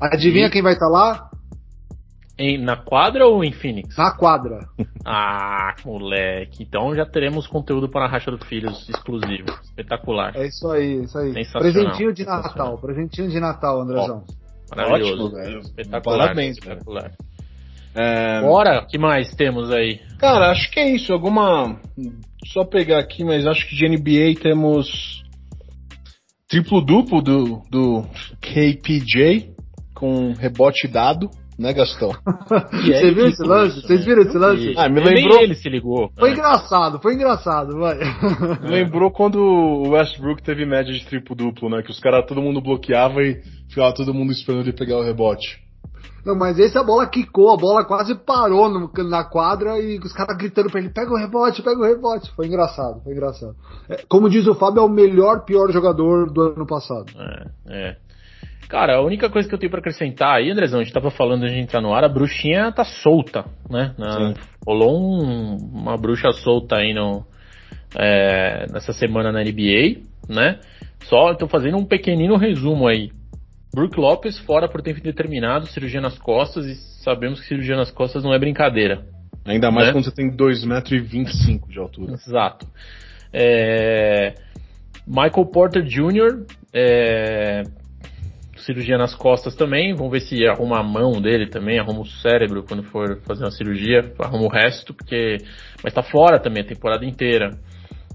[0.00, 0.50] Adivinha e...
[0.50, 1.30] quem vai estar tá lá?
[2.38, 3.96] Em, na quadra ou em Phoenix?
[3.96, 4.68] Na quadra.
[5.10, 6.62] Ah, moleque.
[6.62, 9.48] Então já teremos conteúdo para a Racha do Filhos exclusivo.
[9.62, 10.36] Espetacular.
[10.36, 11.32] É isso aí, isso aí.
[11.32, 12.76] Presentinho de Natal.
[12.76, 14.22] Presentinho de Natal, Andrezão.
[14.70, 15.28] Ó, maravilhoso.
[15.28, 15.58] Ótimo, velho.
[15.60, 16.18] Espetacular.
[16.18, 17.12] Parabéns, espetacular.
[17.94, 18.42] É...
[18.42, 20.02] Bora, que mais temos aí?
[20.18, 21.10] Cara, acho que é isso.
[21.10, 21.80] Alguma.
[22.44, 25.24] Só pegar aqui, mas acho que de NBA temos
[26.48, 28.02] triplo duplo do, do
[28.40, 29.54] KPJ
[29.94, 31.28] com rebote dado
[31.58, 32.12] né, Gastão?
[32.72, 33.82] Você viu esse lance?
[33.82, 34.74] Vocês viram esse lance?
[34.76, 35.42] Ah, me lembrou.
[35.42, 36.10] ele se ligou.
[36.16, 37.98] Foi engraçado, foi engraçado, vai.
[38.62, 41.82] Me lembrou quando o Westbrook teve média de triplo duplo, né?
[41.82, 45.67] Que os caras, todo mundo bloqueava e ficava todo mundo esperando ele pegar o rebote.
[46.24, 50.12] Não, mas esse a bola quicou, a bola quase parou no, na quadra e os
[50.12, 52.30] caras gritando pra ele: pega o rebote, pega o rebote.
[52.34, 53.56] Foi engraçado, foi engraçado.
[53.88, 57.06] É, como diz o Fábio, é o melhor, pior jogador do ano passado.
[57.16, 57.96] É, é.
[58.68, 61.44] Cara, a única coisa que eu tenho para acrescentar aí, Andrezão, a gente tava falando
[61.44, 63.94] antes de entrar no ar, a bruxinha tá solta, né?
[63.96, 64.34] Na,
[64.66, 67.24] rolou um, uma bruxa solta aí no,
[67.96, 70.60] é, nessa semana na NBA, né?
[71.04, 73.10] Só tô fazendo um pequenino resumo aí.
[73.78, 76.74] Brook Lopes fora por tempo indeterminado, cirurgia nas costas, e
[77.04, 79.06] sabemos que cirurgia nas costas não é brincadeira.
[79.44, 79.92] Ainda mais né?
[79.92, 82.12] quando você tem 2,25m de altura.
[82.12, 82.66] Exato.
[83.32, 84.34] É...
[85.06, 86.44] Michael Porter Jr.
[86.74, 87.62] É
[88.68, 89.94] cirurgia nas costas também.
[89.94, 93.50] Vamos ver se arruma a mão dele também, arruma o cérebro quando for fazer uma
[93.50, 95.38] cirurgia, arruma o resto, porque.
[95.82, 97.58] Mas tá fora também a temporada inteira.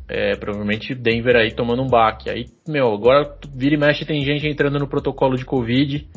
[0.08, 2.30] É, provavelmente Denver aí tomando um baque.
[2.30, 6.08] Aí, meu, agora vira e mexe tem gente entrando no protocolo de Covid,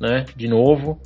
[0.00, 0.24] né?
[0.36, 1.00] De novo.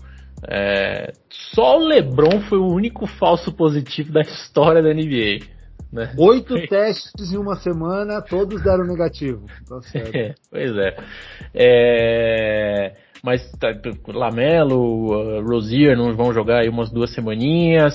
[0.49, 1.13] É,
[1.55, 5.47] só o LeBron foi o único falso positivo da história da NBA.
[5.93, 6.15] Né?
[6.19, 9.45] Oito testes em uma semana, todos deram negativo.
[9.69, 9.79] Tá
[10.15, 10.97] é, pois é.
[11.55, 13.69] é mas tá,
[14.09, 17.95] Lamelo, uh, Rozier não vão jogar aí umas duas semaninhas.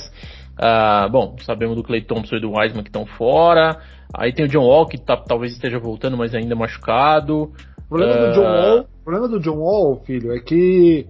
[0.58, 3.80] Uh, bom, sabemos do Clay Thompson e do Wiseman que estão fora.
[4.14, 7.52] Aí tem o John Wall que tá, talvez esteja voltando, mas ainda machucado.
[7.86, 11.08] O problema, uh, do John ah, Wall, o problema do John Wall, filho, é que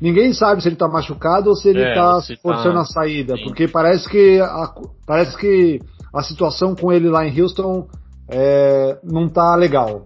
[0.00, 2.80] ninguém sabe se ele tá machucado ou se ele é, tá forçando tá...
[2.80, 3.44] a saída, Sim.
[3.44, 4.74] porque parece que a,
[5.06, 5.80] parece que
[6.14, 7.86] a situação com ele lá em Houston
[8.28, 10.04] é, não tá legal.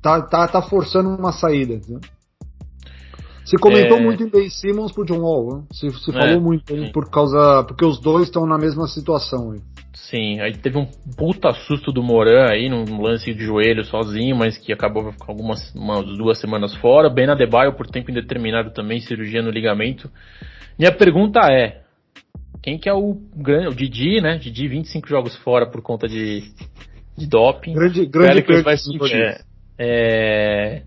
[0.00, 1.80] Tá, tá, tá forçando uma saída.
[1.88, 1.98] Né?
[3.48, 4.00] Se comentou é...
[4.02, 5.64] muito em Ben Simmons pro John Wall, né?
[5.72, 6.92] se, se falou é, muito sim.
[6.92, 7.64] por causa.
[7.64, 9.60] Porque os dois estão na mesma situação aí.
[9.94, 10.86] Sim, aí teve um
[11.16, 15.74] puta susto do Moran aí num lance de joelho sozinho, mas que acabou com algumas
[15.74, 17.08] umas duas semanas fora.
[17.08, 20.10] Ben Adebayo por tempo indeterminado também, cirurgia no ligamento.
[20.78, 21.80] Minha pergunta é:
[22.62, 23.68] quem que é o grande.
[23.68, 24.36] O Didi, né?
[24.36, 26.42] Didi, 25 jogos fora por conta de,
[27.16, 27.72] de doping.
[27.72, 29.14] Grande, grande que vai sentir.
[29.14, 29.40] É,
[29.78, 30.82] é,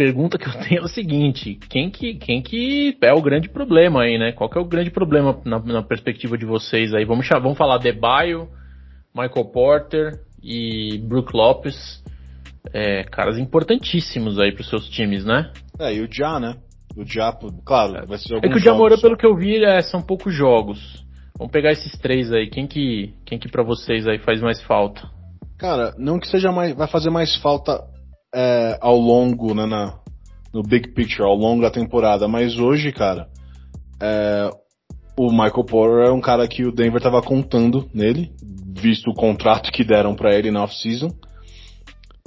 [0.00, 4.04] pergunta que eu tenho é o seguinte: quem que, quem que é o grande problema
[4.04, 4.32] aí, né?
[4.32, 7.04] Qual que é o grande problema na, na perspectiva de vocês aí?
[7.04, 8.48] Vamos, vamos falar Debaio,
[9.14, 12.02] Michael Porter e Brook Lopes.
[12.72, 15.52] É, caras importantíssimos aí para os seus times, né?
[15.78, 16.56] É, e o Já, né?
[16.96, 20.02] O Diapo, claro, vai ser É que o Jamorã, pelo que eu vi, é, são
[20.02, 21.04] poucos jogos.
[21.38, 22.48] Vamos pegar esses três aí.
[22.48, 25.08] Quem que, quem que para vocês aí faz mais falta?
[25.56, 27.82] Cara, não que seja mais, vai fazer mais falta
[28.34, 29.98] é, ao longo, né, na,
[30.52, 33.28] no big picture, ao longo da temporada, mas hoje, cara,
[34.00, 34.50] é,
[35.16, 38.32] o Michael Porter é um cara que o Denver tava contando nele,
[38.74, 41.10] visto o contrato que deram para ele na off-season,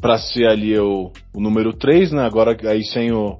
[0.01, 3.39] para ser ali o, o número 3, né, agora aí sem o,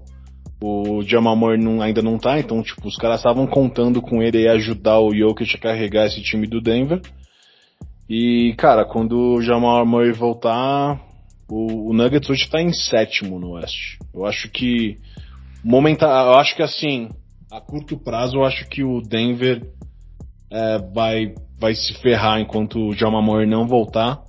[0.62, 4.44] o Jamal Murray não, ainda não tá, então, tipo, os caras estavam contando com ele
[4.44, 7.02] e ajudar o Jokic a carregar esse time do Denver.
[8.10, 11.02] E, cara, quando o Jamal Murray voltar,
[11.54, 14.00] o, o Nuggets hoje tá em sétimo no Oeste.
[14.12, 14.98] Eu acho que,
[15.64, 17.10] momenta, eu acho que assim,
[17.52, 19.62] a curto prazo, eu acho que o Denver
[20.50, 24.24] é, vai, vai se ferrar enquanto o Jamal não voltar.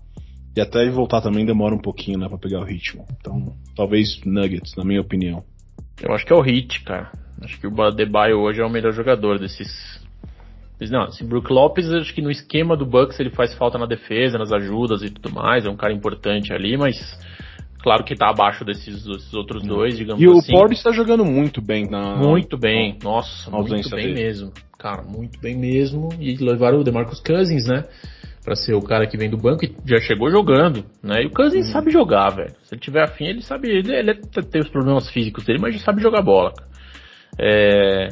[0.55, 3.05] E até ele voltar também demora um pouquinho, né, pra pegar o ritmo.
[3.19, 5.43] Então, talvez Nuggets, na minha opinião.
[6.01, 7.11] Eu acho que é o Hit, cara.
[7.41, 10.04] Acho que o Adebayo hoje é o melhor jogador desses.
[10.91, 14.39] Não, esse Brook Lopes, acho que no esquema do Bucks ele faz falta na defesa,
[14.39, 15.65] nas ajudas e tudo mais.
[15.65, 16.97] É um cara importante ali, mas
[17.83, 20.53] claro que tá abaixo desses, desses outros dois, digamos e assim.
[20.53, 22.17] E o Porter está jogando muito bem na.
[22.17, 24.15] Muito bem, nossa, muito bem dele.
[24.15, 24.53] mesmo.
[24.79, 26.11] Cara, muito bem mesmo.
[26.19, 27.85] E levaram o DeMarcus Cousins, né?
[28.45, 31.23] para ser o cara que vem do banco e já chegou jogando, né?
[31.23, 31.73] E o Cousins hum.
[31.73, 32.53] sabe jogar, velho.
[32.65, 33.71] Se ele tiver afim, ele sabe.
[33.71, 34.15] Ele, ele
[34.51, 36.53] tem os problemas físicos dele, mas ele sabe jogar bola.
[37.41, 38.09] É...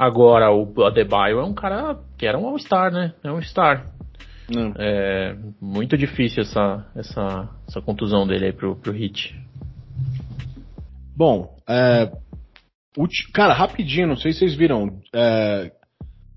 [0.00, 3.12] Agora, o Adebayo é um cara que era um All-Star, né?
[3.22, 3.84] É um Star.
[4.50, 4.72] Hum.
[4.78, 9.38] É muito difícil essa, essa, essa contusão dele aí pro, pro Hit.
[11.14, 12.10] Bom, é,
[13.34, 15.02] cara, rapidinho, não sei se vocês viram.
[15.14, 15.70] É,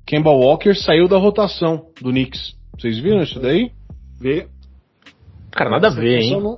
[0.05, 2.57] Kemba Walker saiu da rotação do Knicks.
[2.78, 3.72] Vocês viram isso daí?
[4.20, 4.45] Vê.
[5.51, 6.41] Cara, nada a ver, hein?
[6.41, 6.57] Não...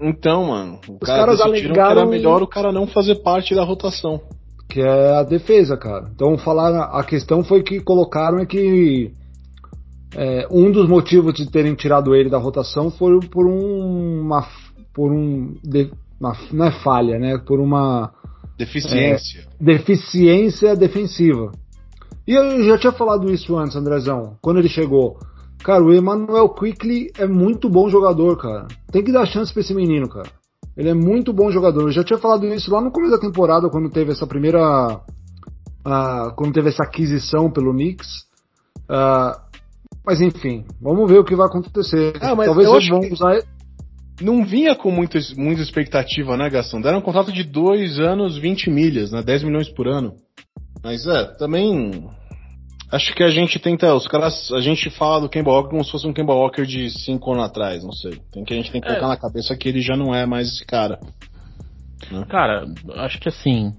[0.00, 3.52] Então, mano, o Os cara caras alegaram que era melhor o cara não fazer parte
[3.52, 4.22] da rotação.
[4.70, 6.08] Que é a defesa, cara.
[6.14, 9.12] Então, falar a questão foi que colocaram é que
[10.16, 14.46] é, um dos motivos de terem tirado ele da rotação foi por uma
[14.94, 15.90] por um de,
[16.20, 17.38] uma, não é falha, né?
[17.38, 18.12] Por uma
[18.56, 19.40] deficiência.
[19.40, 21.50] É, deficiência defensiva.
[22.26, 25.18] E eu já tinha falado isso antes, Andrezão, quando ele chegou.
[25.64, 28.66] Cara, o Emmanuel Quickly é muito bom jogador, cara.
[28.92, 30.28] Tem que dar chance pra esse menino, cara.
[30.80, 31.82] Ele é muito bom jogador.
[31.82, 34.96] Eu já tinha falado isso lá no começo da temporada, quando teve essa primeira.
[35.86, 38.24] Uh, quando teve essa aquisição pelo Knicks.
[38.88, 39.38] Uh,
[40.06, 42.14] mas enfim, vamos ver o que vai acontecer.
[42.16, 43.42] Ah, Talvez eles vão usar.
[44.22, 46.80] Não vinha com muita, muita expectativa, né, Gastão?
[46.80, 49.22] Deram um contrato de dois anos, 20 milhas, né?
[49.22, 50.14] 10 milhões por ano.
[50.82, 52.08] Mas é, também
[52.92, 55.92] Acho que a gente tenta, os caras, a gente fala do Kemba Walker como se
[55.92, 58.20] fosse um Kemba Walker de 5 anos atrás, não sei.
[58.32, 59.08] Tem que a gente tem que colocar é.
[59.10, 60.98] na cabeça que ele já não é mais esse cara.
[62.10, 62.24] Né?
[62.28, 62.66] Cara,
[62.96, 63.72] acho que assim,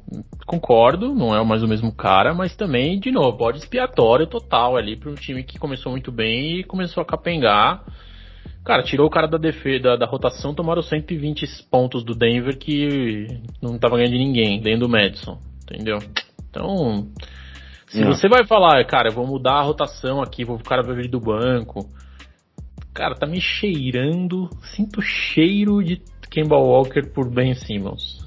[0.45, 4.95] concordo, não é mais o mesmo cara, mas também, de novo, pode expiatório total ali
[4.95, 7.83] para um time que começou muito bem e começou a capengar.
[8.63, 13.27] Cara, tirou o cara da defesa, da, da rotação, tomaram 120 pontos do Denver que
[13.61, 15.97] não tava ganhando de ninguém, dentro do Madison, entendeu?
[16.49, 17.07] Então,
[17.91, 18.13] se não.
[18.13, 21.09] você vai falar, cara, eu vou mudar a rotação aqui, vou o cara vai vir
[21.09, 21.89] do banco.
[22.93, 28.25] Cara, tá me cheirando, sinto cheiro de Kemba Walker por Ben Simmons.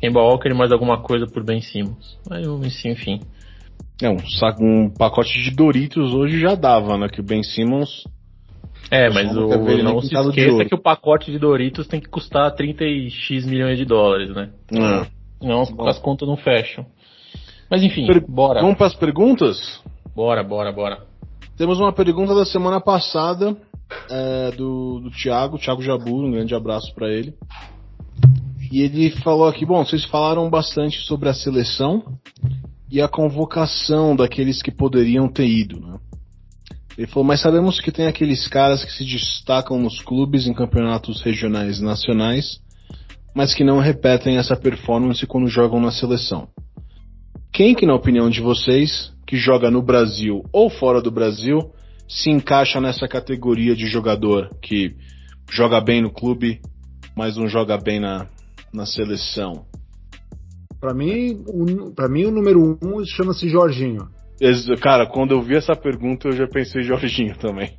[0.00, 2.18] Kemba Walker e mais alguma coisa por Ben Simmons.
[2.28, 3.20] Mas enfim.
[4.02, 7.08] É, um, saco, um pacote de Doritos hoje já dava, né?
[7.08, 8.04] Que o Ben Simmons.
[8.90, 9.48] É, mas o,
[9.82, 14.34] não se esqueça que o pacote de Doritos tem que custar 30x milhões de dólares,
[14.34, 14.50] né?
[14.72, 15.16] É.
[15.44, 16.86] Não, as contas não fecham.
[17.70, 18.60] Mas enfim, per bora.
[18.60, 19.80] Vamos para as perguntas?
[20.14, 21.02] Bora, bora, bora.
[21.56, 23.56] Temos uma pergunta da semana passada
[24.10, 27.34] é, do, do Thiago, Thiago Jabur, um grande abraço para ele.
[28.70, 32.02] E ele falou aqui, bom, vocês falaram bastante sobre a seleção
[32.90, 35.98] e a convocação daqueles que poderiam ter ido, né?
[36.96, 41.20] Ele falou, mas sabemos que tem aqueles caras que se destacam nos clubes em campeonatos
[41.20, 42.58] regionais e nacionais,
[43.34, 46.48] mas que não repetem essa performance quando jogam na seleção.
[47.56, 51.72] Quem que, na opinião de vocês, que joga no Brasil ou fora do Brasil,
[52.06, 54.94] se encaixa nessa categoria de jogador que
[55.50, 56.60] joga bem no clube,
[57.16, 58.26] mas não joga bem na,
[58.74, 59.64] na seleção?
[60.78, 61.42] Para mim,
[61.96, 64.06] para mim o número um chama-se Jorginho.
[64.82, 67.70] Cara, quando eu vi essa pergunta, eu já pensei Jorginho também.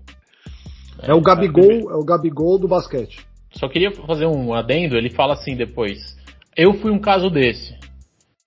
[1.03, 3.19] É o Gabigol, é o Gabigol do basquete.
[3.51, 6.17] Só queria fazer um adendo, ele fala assim depois.
[6.55, 7.77] Eu fui um caso desse.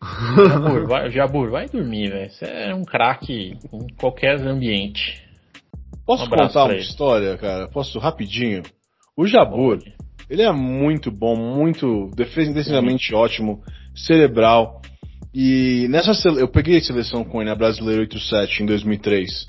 [0.02, 2.30] Jabur, vai, Jabur, vai dormir, velho.
[2.30, 5.22] Você é um craque em qualquer ambiente.
[6.06, 7.68] Posso um contar uma história, cara?
[7.68, 8.62] Posso rapidinho?
[9.16, 9.78] O Jabur,
[10.28, 13.62] ele é muito bom, muito defensivamente ótimo,
[13.94, 14.80] cerebral.
[15.34, 19.46] E nessa eu peguei a seleção com ele na Brasileira 87 em 2003.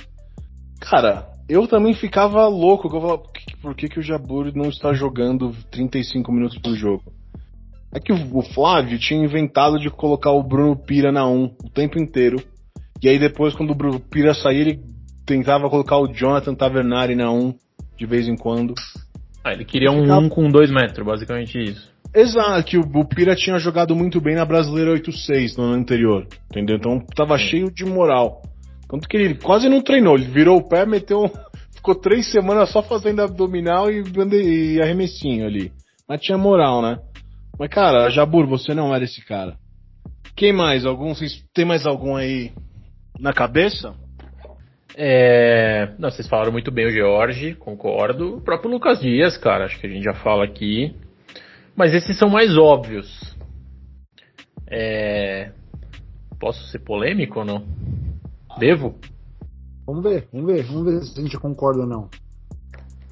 [0.81, 3.23] Cara, eu também ficava louco, eu falava,
[3.61, 7.20] por que, que o Jabur não está jogando 35 minutos por jogo?
[7.93, 11.99] É que o Flávio tinha inventado de colocar o Bruno Pira na 1 o tempo
[11.99, 12.41] inteiro.
[13.01, 14.79] E aí depois, quando o Bruno Pira saía, ele
[15.25, 17.53] tentava colocar o Jonathan Tavernari na 1
[17.97, 18.73] de vez em quando.
[19.43, 21.91] Ah, ele queria um 1 com 2 metros, basicamente isso.
[22.13, 26.27] Exato, que o, o Pira tinha jogado muito bem na Brasileira 8-6 no ano anterior,
[26.49, 26.77] entendeu?
[26.77, 27.45] Então tava Sim.
[27.45, 28.41] cheio de moral.
[28.89, 31.31] Tanto que ele quase não treinou, ele virou o pé, meteu.
[31.73, 34.03] Ficou três semanas só fazendo abdominal e,
[34.75, 35.71] e arremessinho ali.
[36.07, 36.99] Mas tinha moral, né?
[37.61, 39.55] Mas, cara, Jabur, você não era esse cara.
[40.35, 40.83] Quem mais?
[40.83, 41.13] Algum?
[41.13, 42.51] Vocês tem mais algum aí
[43.19, 43.93] na cabeça?
[44.97, 45.93] É...
[45.99, 48.37] Não, vocês falaram muito bem o George, concordo.
[48.37, 50.95] O próprio Lucas Dias, cara, acho que a gente já fala aqui.
[51.75, 53.37] Mas esses são mais óbvios.
[54.67, 55.51] É...
[56.39, 57.63] Posso ser polêmico ou não?
[58.57, 58.99] Devo?
[59.85, 62.09] Vamos ver, vamos ver, vamos ver se a gente concorda ou não.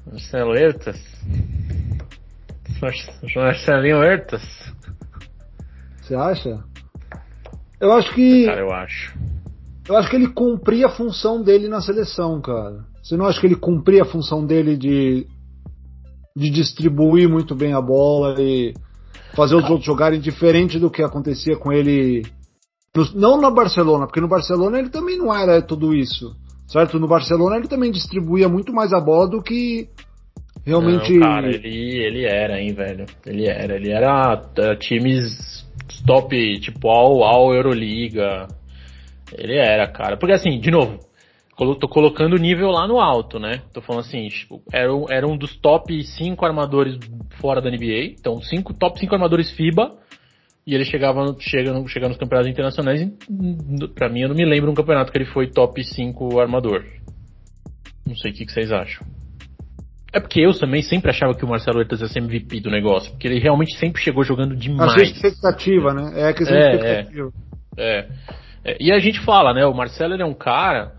[0.04, 1.00] Marcelo Hertas?
[3.36, 4.42] Marcelinho Hertas?
[6.00, 6.64] Você acha?
[7.80, 8.46] Eu acho que.
[8.46, 9.18] Cara, eu acho.
[9.88, 12.84] Eu acho que ele cumpria a função dele na seleção, cara.
[13.02, 15.26] Você não acha que ele cumpria a função dele de,
[16.36, 18.74] de distribuir muito bem a bola e
[19.34, 22.24] fazer os outros jogarem diferente do que acontecia com ele.
[22.94, 26.36] No, não no Barcelona, porque no Barcelona ele também não era tudo isso.
[26.66, 27.00] Certo?
[27.00, 29.88] No Barcelona ele também distribuía muito mais a bola do que
[30.70, 31.12] realmente.
[31.12, 33.06] Não, cara, ele, ele era, hein, velho.
[33.26, 33.76] Ele era.
[33.76, 35.68] Ele era uh, times
[36.06, 38.48] top, tipo, all, all Euroliga.
[39.36, 40.16] Ele era, cara.
[40.16, 40.98] Porque assim, de novo,
[41.56, 43.62] tô colocando o nível lá no alto, né?
[43.72, 46.98] Tô falando assim, tipo, era, um, era um dos top 5 armadores
[47.40, 48.14] fora da NBA.
[48.18, 49.98] Então, cinco, top 5 armadores FIBA.
[50.66, 53.02] E ele chegava, chega, chega nos campeonatos internacionais.
[53.02, 56.84] E, pra mim, eu não me lembro um campeonato que ele foi top 5 armador.
[58.06, 59.06] Não sei o que, que vocês acham.
[60.12, 63.12] É porque eu também sempre achava que o Marcelo Huertas ia ser MVP do negócio,
[63.12, 64.92] porque ele realmente sempre chegou jogando demais.
[64.94, 66.12] A expectativa, né?
[66.20, 67.32] É a questão é, de expectativa.
[67.76, 68.08] É, é,
[68.64, 69.64] é, E a gente fala, né?
[69.64, 70.92] O Marcelo ele é um cara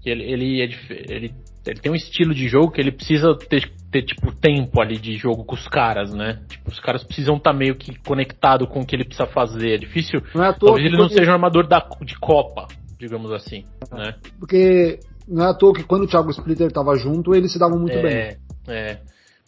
[0.00, 0.64] que ele, ele, é,
[1.12, 1.34] ele,
[1.66, 5.16] ele tem um estilo de jogo que ele precisa ter, ter, tipo, tempo ali de
[5.16, 6.40] jogo com os caras, né?
[6.48, 9.74] Tipo, os caras precisam estar tá meio que conectado com o que ele precisa fazer.
[9.74, 10.22] É difícil.
[10.34, 14.14] Não é talvez ele não seja um armador da, de Copa, digamos assim, né?
[14.38, 17.76] Porque não é à toa que quando o Thiago Splitter estava junto, ele se dava
[17.76, 18.36] muito é, bem.
[18.66, 18.98] É.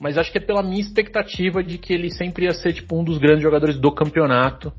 [0.01, 3.05] Mas acho que é pela minha expectativa de que ele sempre ia ser tipo um
[3.05, 4.73] dos grandes jogadores do campeonato.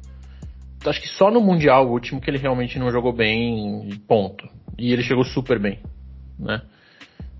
[0.86, 4.48] Acho que só no Mundial, o último, que ele realmente não jogou bem, ponto.
[4.78, 5.80] E ele chegou super bem,
[6.38, 6.62] né?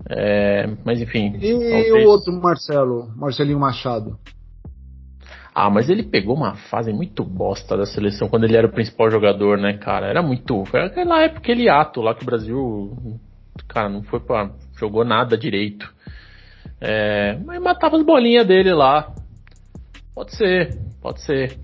[0.08, 1.36] É, mas enfim.
[1.40, 2.04] E talvez...
[2.04, 4.18] o outro Marcelo, Marcelinho Machado?
[5.54, 9.10] Ah, mas ele pegou uma fase muito bosta da seleção quando ele era o principal
[9.10, 10.06] jogador, né, cara?
[10.06, 10.64] Era muito.
[10.66, 13.18] Foi aquela época ele ato lá que o Brasil.
[13.66, 14.50] Cara, não foi pra.
[14.78, 15.90] jogou nada direito.
[16.80, 19.12] É, mas matava as bolinhas dele lá.
[20.14, 21.58] Pode ser, pode ser.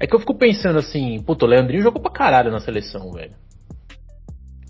[0.00, 3.34] É que eu fico pensando assim, puto, o Leandrinho jogou pra caralho na seleção, velho.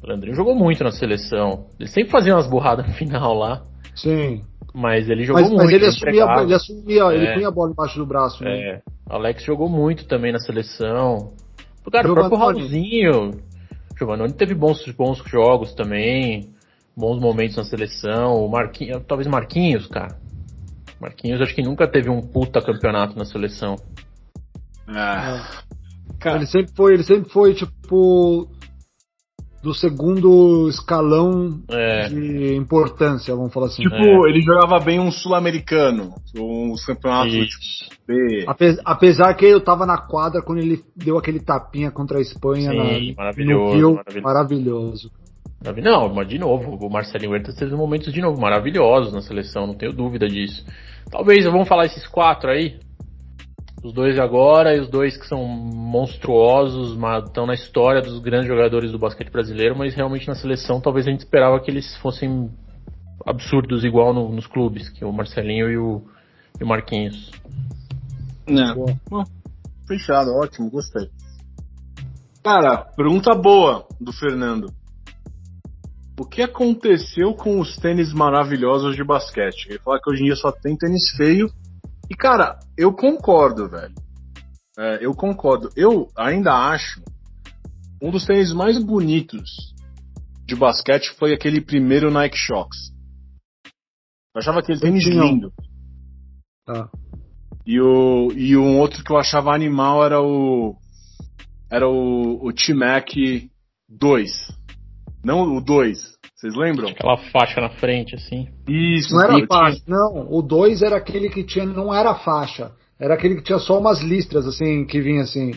[0.02, 1.66] O Leandrinho jogou muito na seleção.
[1.78, 3.62] Ele sempre fazia umas burradas no final lá.
[3.94, 4.42] Sim.
[4.74, 5.64] Mas ele jogou mas, muito.
[5.64, 7.14] Mas ele assumia, ele assumia, é.
[7.14, 8.42] ele punha a bola embaixo do braço.
[8.42, 8.50] Né?
[8.50, 8.82] É.
[9.08, 11.32] Alex jogou muito também na seleção.
[11.90, 13.30] Cara, o próprio Raulzinho.
[13.98, 16.50] Giovanni teve bons, bons jogos também
[16.96, 18.44] bons momentos na seleção.
[18.44, 20.16] O Marquinhos, talvez Marquinhos, cara.
[21.00, 23.76] Marquinhos acho que nunca teve um puta campeonato na seleção.
[24.86, 25.62] Ah.
[26.18, 26.36] Cara.
[26.36, 28.48] Ele sempre foi, ele sempre foi tipo
[29.62, 32.08] do segundo escalão é.
[32.08, 33.82] de importância, vamos falar assim.
[33.82, 34.30] Tipo, é.
[34.30, 38.44] ele jogava bem um sul-americano, uns campeonatos tipo, B.
[38.84, 42.76] Apesar que eu tava na quadra quando ele deu aquele tapinha contra a Espanha Sim,
[42.76, 44.22] na, maravilhoso, no Rio, maravilhoso.
[44.22, 45.12] maravilhoso.
[45.82, 49.74] Não, mas de novo, o Marcelinho Huertas teve momentos de novo maravilhosos na seleção, não
[49.74, 50.64] tenho dúvida disso.
[51.10, 52.80] Talvez vamos falar esses quatro aí.
[53.84, 56.96] Os dois de agora e os dois que são monstruosos,
[57.26, 61.10] estão na história dos grandes jogadores do basquete brasileiro, mas realmente na seleção talvez a
[61.10, 62.48] gente esperava que eles fossem
[63.26, 66.02] absurdos igual no, nos clubes, que é o Marcelinho e o,
[66.60, 67.30] e o Marquinhos.
[68.46, 68.86] Não.
[69.08, 69.24] Bom,
[69.86, 71.08] fechado, ótimo, gostei.
[72.42, 74.72] Cara, pergunta boa do Fernando.
[76.18, 79.66] O que aconteceu com os tênis maravilhosos de basquete?
[79.68, 81.50] Ele fala que hoje em dia só tem tênis feio.
[82.10, 83.94] E cara, eu concordo, velho.
[84.78, 85.70] É, eu concordo.
[85.76, 87.02] Eu ainda acho
[88.00, 89.72] um dos tênis mais bonitos
[90.44, 92.92] de basquete foi aquele primeiro Nike Shox.
[94.34, 95.52] Eu achava aquele tênis lindo.
[96.66, 96.90] Tá.
[97.66, 100.76] E, o, e um outro que eu achava animal era o.
[101.70, 103.08] Era o, o T-Mac
[103.88, 104.30] 2.
[105.24, 106.12] Não o 2.
[106.34, 106.88] Vocês lembram?
[106.88, 108.48] Aquela faixa na frente, assim.
[108.68, 109.80] Isso, não era faixa.
[109.84, 109.96] Tinha...
[109.96, 111.64] Não, o 2 era aquele que tinha.
[111.64, 112.72] Não era faixa.
[112.98, 115.52] Era aquele que tinha só umas listras, assim, que vinha assim.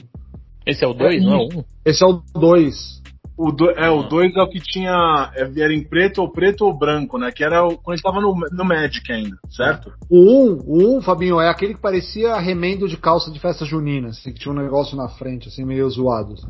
[0.65, 1.59] Esse é o 2, não é o 1?
[1.59, 1.63] Um?
[1.85, 2.95] Esse é o 2.
[3.37, 5.31] O do, é, o 2 é o que tinha.
[5.35, 7.31] É, era em preto ou preto ou branco, né?
[7.35, 9.91] Que era o, quando a gente tava no, no Magic ainda, certo?
[10.09, 13.65] O 1, um, o um, Fabinho, é aquele que parecia remendo de calça de festa
[13.65, 16.33] junina, assim, que tinha um negócio na frente, assim, meio zoado.
[16.33, 16.47] Assim.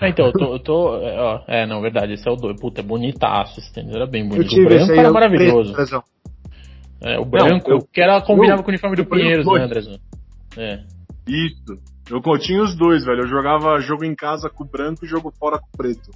[0.00, 0.44] É, então, eu tô.
[0.52, 2.60] Eu tô ó, é, não, verdade, esse é o 2.
[2.60, 4.60] Puta, é bonitaço esse tênis, era bem bonito.
[4.60, 5.72] O branco era maravilhoso.
[5.72, 6.02] Preto,
[7.00, 9.62] é, o branco, não, eu, que era, combinava eu, com o uniforme do Pinheiros, né,
[9.62, 9.98] Andrezão?
[10.56, 10.80] É.
[11.28, 11.78] Isso.
[12.10, 13.22] Eu continha os dois, velho.
[13.22, 16.10] Eu jogava jogo em casa com o branco e jogo fora com o preto.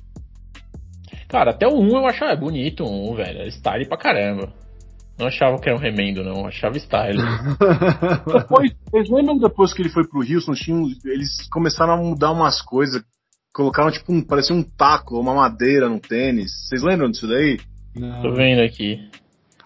[1.28, 3.40] Cara, até o 1 eu achava bonito, um, velho.
[3.40, 4.52] Era style pra caramba.
[5.18, 6.46] Não achava que era um remendo, não.
[6.46, 7.18] Achava style.
[8.26, 10.52] depois, vocês lembram depois que ele foi pro Houston,
[11.04, 13.02] eles começaram a mudar umas coisas.
[13.52, 14.22] Colocaram tipo um.
[14.22, 16.50] parecia um taco, uma madeira no tênis.
[16.68, 17.58] Vocês lembram disso daí?
[17.96, 18.22] Não.
[18.22, 18.98] Tô vendo aqui.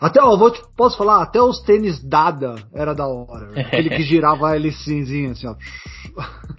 [0.00, 3.52] Até, ó, vou te, posso falar, até os tênis Dada era da hora.
[3.60, 5.54] Aquele que girava a hélicezinha assim, ó.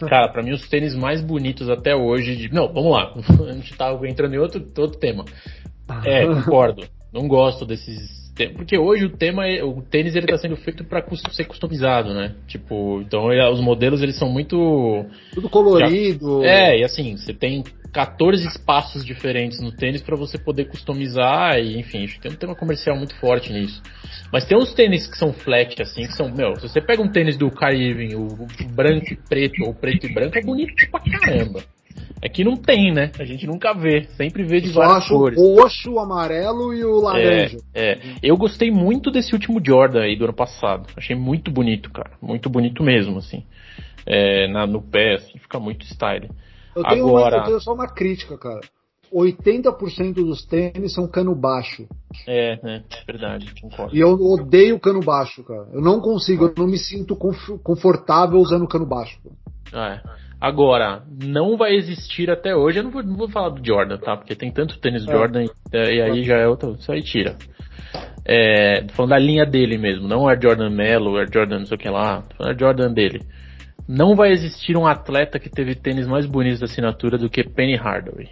[0.07, 2.37] Cara, pra mim os tênis mais bonitos até hoje.
[2.37, 2.53] De...
[2.53, 3.13] Não, vamos lá.
[3.49, 5.25] A gente tava entrando em outro, outro tema.
[6.05, 6.87] É, concordo.
[7.11, 11.05] Não gosto desses porque hoje o tema, é, o tênis ele tá sendo feito para
[11.31, 12.35] ser customizado, né?
[12.47, 16.43] Tipo, então os modelos eles são muito tudo colorido.
[16.43, 17.63] É, e assim, você tem
[17.93, 22.97] 14 espaços diferentes no tênis para você poder customizar e enfim, tem um tema comercial
[22.97, 23.81] muito forte nisso.
[24.31, 27.11] Mas tem uns tênis que são flat assim, que são, meu, se você pega um
[27.11, 31.61] tênis do Kyrie o branco e preto ou preto e branco é bonito pra caramba.
[32.21, 33.11] É que não tem, né?
[33.19, 34.03] A gente nunca vê.
[34.15, 35.39] Sempre vê de Só várias cores.
[35.39, 37.57] O roxo, o amarelo e o laranja.
[37.73, 40.87] É, é, Eu gostei muito desse último Jordan aí do ano passado.
[40.95, 42.11] Achei muito bonito, cara.
[42.21, 43.43] Muito bonito mesmo, assim.
[44.05, 46.29] É, na, no pé, assim, fica muito style.
[46.75, 47.35] Eu tenho, Agora...
[47.35, 48.61] uma, eu tenho só uma crítica, cara.
[49.13, 51.87] 80% dos tênis são cano baixo.
[52.27, 53.95] É, é, verdade, concordo.
[53.95, 55.67] E eu odeio cano baixo, cara.
[55.71, 59.19] Eu não consigo, eu não me sinto confortável usando cano baixo.
[59.71, 60.22] Ah, é.
[60.43, 64.17] Agora, não vai existir até hoje, eu não vou, não vou falar do Jordan, tá?
[64.17, 65.09] Porque tem tanto tênis é.
[65.09, 67.37] Jordan e, e, aí já é outro, isso aí tira.
[68.25, 71.79] É, falando da linha dele mesmo, não é Jordan Mello, é Jordan não sei o
[71.79, 73.21] que lá, é Jordan dele.
[73.87, 77.77] Não vai existir um atleta que teve tênis mais bonitos da assinatura do que Penny
[77.77, 78.27] Hardaway.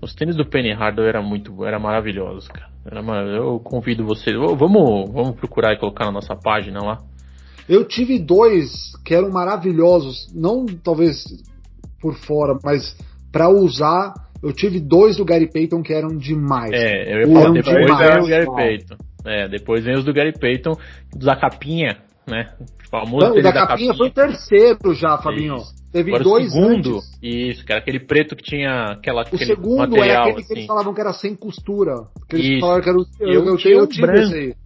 [0.00, 2.70] Os tênis do Penny Hardaway eram muito, era maravilhosos, cara.
[2.86, 3.02] Era
[3.36, 6.98] Eu convido vocês, vamos, vamos procurar e colocar na nossa página lá.
[7.68, 11.24] Eu tive dois que eram maravilhosos, não talvez
[12.00, 12.96] por fora, mas
[13.30, 16.72] para usar, eu tive dois do Gary Payton que eram demais.
[16.72, 18.96] É, eu ia falar, depois vem o Gary Payton.
[19.24, 20.72] É, depois vem os do Gary Payton,
[21.14, 22.54] da capinha, né?
[22.86, 25.56] O famoso não, o da, da capinha, capinha, foi o terceiro já, Fabinho.
[25.56, 25.78] Isso.
[25.92, 27.18] Teve Agora, dois o segundo, antes.
[27.22, 30.46] isso, que era aquele preto que tinha aquela, o segundo material, era aquele assim.
[30.46, 30.66] que eles assim.
[30.66, 31.94] falavam que era sem costura.
[32.28, 32.60] Que eles isso.
[32.60, 34.34] falaram que era o, eu, eu, eu, eu, eu tive branco.
[34.34, 34.56] esse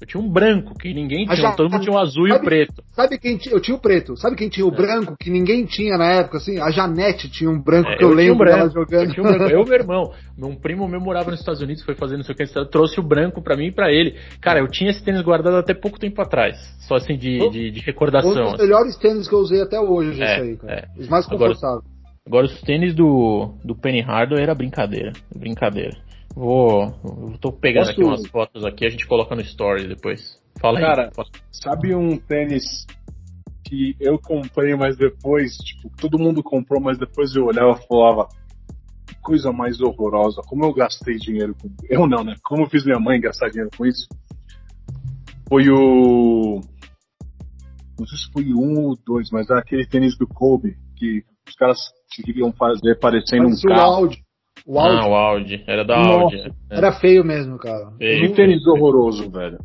[0.00, 2.38] eu tinha um branco que ninguém tinha, já, todo mundo tinha o um azul sabe,
[2.38, 2.84] e o preto.
[2.92, 3.54] Sabe quem tinha?
[3.54, 4.16] Eu tinha o preto.
[4.16, 4.76] Sabe quem tinha o é.
[4.76, 6.58] branco que ninguém tinha na época, assim?
[6.58, 9.08] A Janete tinha um branco é, que eu, eu lembro um branco, dela jogando.
[9.08, 9.52] Eu, tinha um branco.
[9.52, 10.12] eu meu irmão.
[10.38, 13.02] Um primo meu morava nos Estados Unidos, foi fazendo não sei o que, trouxe o
[13.02, 14.16] branco para mim e pra ele.
[14.40, 16.56] Cara, eu tinha esse tênis guardado até pouco tempo atrás.
[16.88, 18.30] Só assim, de, de, de, recordação.
[18.30, 18.62] Um dos assim.
[18.62, 20.72] melhores tênis que eu usei até hoje, é, isso aí, cara.
[20.72, 21.00] É.
[21.00, 21.62] Os mais confortáveis.
[21.62, 21.82] Agora,
[22.26, 25.12] agora, os tênis do, do Penny Hardware era brincadeira.
[25.34, 25.96] Brincadeira.
[26.34, 26.84] Vou.
[27.04, 27.92] Eu tô pegando Posso...
[27.92, 30.40] aqui umas fotos aqui, a gente coloca no story depois.
[30.60, 30.84] Fala aí.
[30.84, 31.10] Cara,
[31.50, 32.86] sabe um tênis
[33.64, 38.28] que eu comprei, mas depois, tipo, todo mundo comprou, mas depois eu olhava e falava,
[39.06, 41.68] que coisa mais horrorosa, como eu gastei dinheiro com.
[41.88, 42.34] Eu não, né?
[42.42, 44.06] Como eu fiz minha mãe gastar dinheiro com isso?
[45.48, 46.60] Foi o.
[47.98, 51.54] Não sei se foi um ou dois, mas era aquele tênis do Kobe, que os
[51.54, 51.78] caras
[52.10, 53.80] queriam fazer parecendo um carro.
[53.80, 54.24] O Audi.
[54.66, 54.96] O Audi.
[54.96, 55.64] Ah, o Audi.
[55.66, 56.12] Era da Nossa.
[56.12, 56.36] Audi.
[56.70, 56.76] É.
[56.76, 57.90] Era feio mesmo, cara.
[57.98, 58.28] Feio.
[58.28, 59.58] Que tênis horroroso, velho.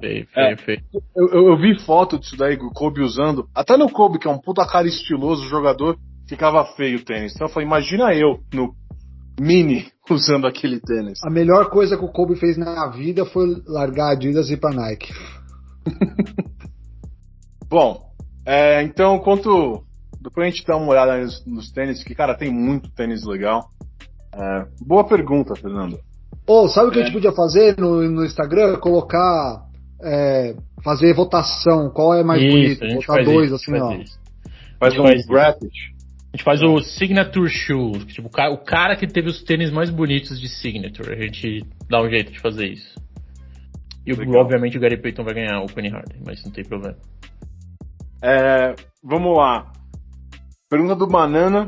[0.00, 0.80] Feio, feio, é, feio.
[1.14, 3.48] Eu, eu, eu, vi foto disso daí, o Kobe usando.
[3.52, 7.34] Até no Kobe, que é um puta cara estiloso, jogador, ficava feio o tênis.
[7.34, 8.74] Então eu falei, imagina eu no
[9.40, 11.18] mini usando aquele tênis.
[11.24, 14.58] A melhor coisa que o Kobe fez na vida foi largar a Adidas e ir
[14.58, 15.12] pra Nike.
[17.68, 18.12] Bom,
[18.46, 19.84] é, então, quanto.
[20.20, 23.68] Depois a gente dá uma olhada nos, nos tênis, que, cara, tem muito tênis legal.
[24.34, 25.98] É, boa pergunta, Fernando.
[26.46, 27.02] Ou oh, sabe o que é.
[27.02, 28.78] a gente podia fazer no, no Instagram?
[28.78, 29.66] Colocar
[30.02, 33.92] é, fazer votação, qual é mais isso, bonito, botar dois, isso, assim, ó.
[33.94, 34.20] Isso.
[34.78, 35.72] Faz um bracket.
[36.32, 39.70] A gente faz o Signature Shoe, tipo, o cara, o cara que teve os tênis
[39.70, 41.12] mais bonitos de Signature.
[41.12, 42.94] A gente dá um jeito de fazer isso.
[44.04, 44.40] E Legal.
[44.40, 46.96] obviamente o Gary Payton vai ganhar o Penny Harden, mas não tem problema.
[48.22, 48.74] É,
[49.04, 49.70] vamos lá.
[50.68, 51.66] Pergunta do Banana.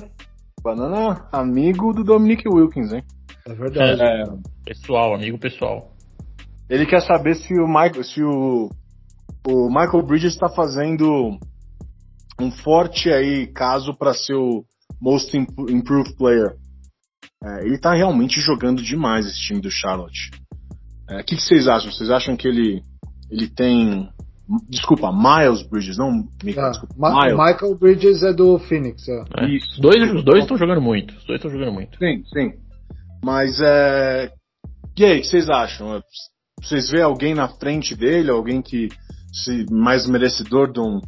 [0.65, 3.05] Banana, amigo do Dominic Wilkins, hein?
[3.47, 4.01] É verdade.
[4.01, 4.25] É,
[4.65, 5.93] pessoal, amigo pessoal.
[6.71, 8.71] Ele quer saber se o Michael, se o,
[9.47, 11.39] o Michael Bridges está fazendo
[12.41, 14.65] um forte aí caso para ser o
[14.99, 16.57] Most Improved Player.
[17.45, 20.31] É, ele está realmente jogando demais esse time do Charlotte.
[21.11, 21.93] É, o é, que, que, vocês acham?
[21.93, 22.83] Vocês acham que ele,
[23.31, 24.09] ele tem.
[24.69, 27.39] Desculpa, Miles Bridges, não Michael, ah, desculpa, Ma Miles.
[27.39, 29.09] Michael Bridges é do Phoenix.
[29.09, 29.25] É.
[29.39, 29.57] É.
[29.57, 31.15] Os dois os dois estão jogando muito.
[31.17, 31.99] Os dois estão jogando muito.
[31.99, 32.53] Sim, sim.
[33.25, 34.31] Mas é.
[34.97, 36.01] E aí, o que vocês acham?
[36.63, 38.89] Vocês vê alguém na frente dele, alguém que
[39.33, 41.01] se mais merecedor de um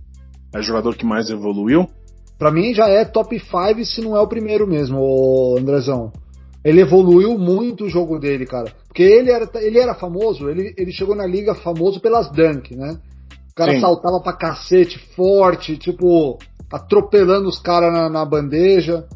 [0.54, 1.86] é jogador que mais evoluiu?
[2.38, 6.12] Para mim já é top 5 se não é o primeiro mesmo, o Andrezão.
[6.64, 8.72] Ele evoluiu muito o jogo dele, cara.
[8.88, 12.98] Porque ele era, ele era famoso, ele, ele chegou na liga famoso pelas dunk, né?
[13.56, 13.80] O cara Sim.
[13.80, 16.38] saltava pra cacete, forte, tipo,
[16.70, 19.06] atropelando os caras na, na, bandeja.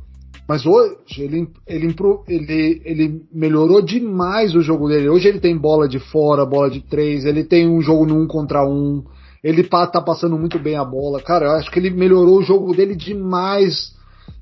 [0.49, 1.95] Mas hoje ele, ele,
[2.27, 5.11] ele, ele melhorou demais o jogo dele.
[5.11, 8.27] Hoje ele tem bola de fora, bola de três, ele tem um jogo no um
[8.27, 9.05] contra um.
[9.45, 11.23] Ele tá passando muito bem a bola.
[11.23, 13.95] Cara, eu acho que ele melhorou o jogo dele demais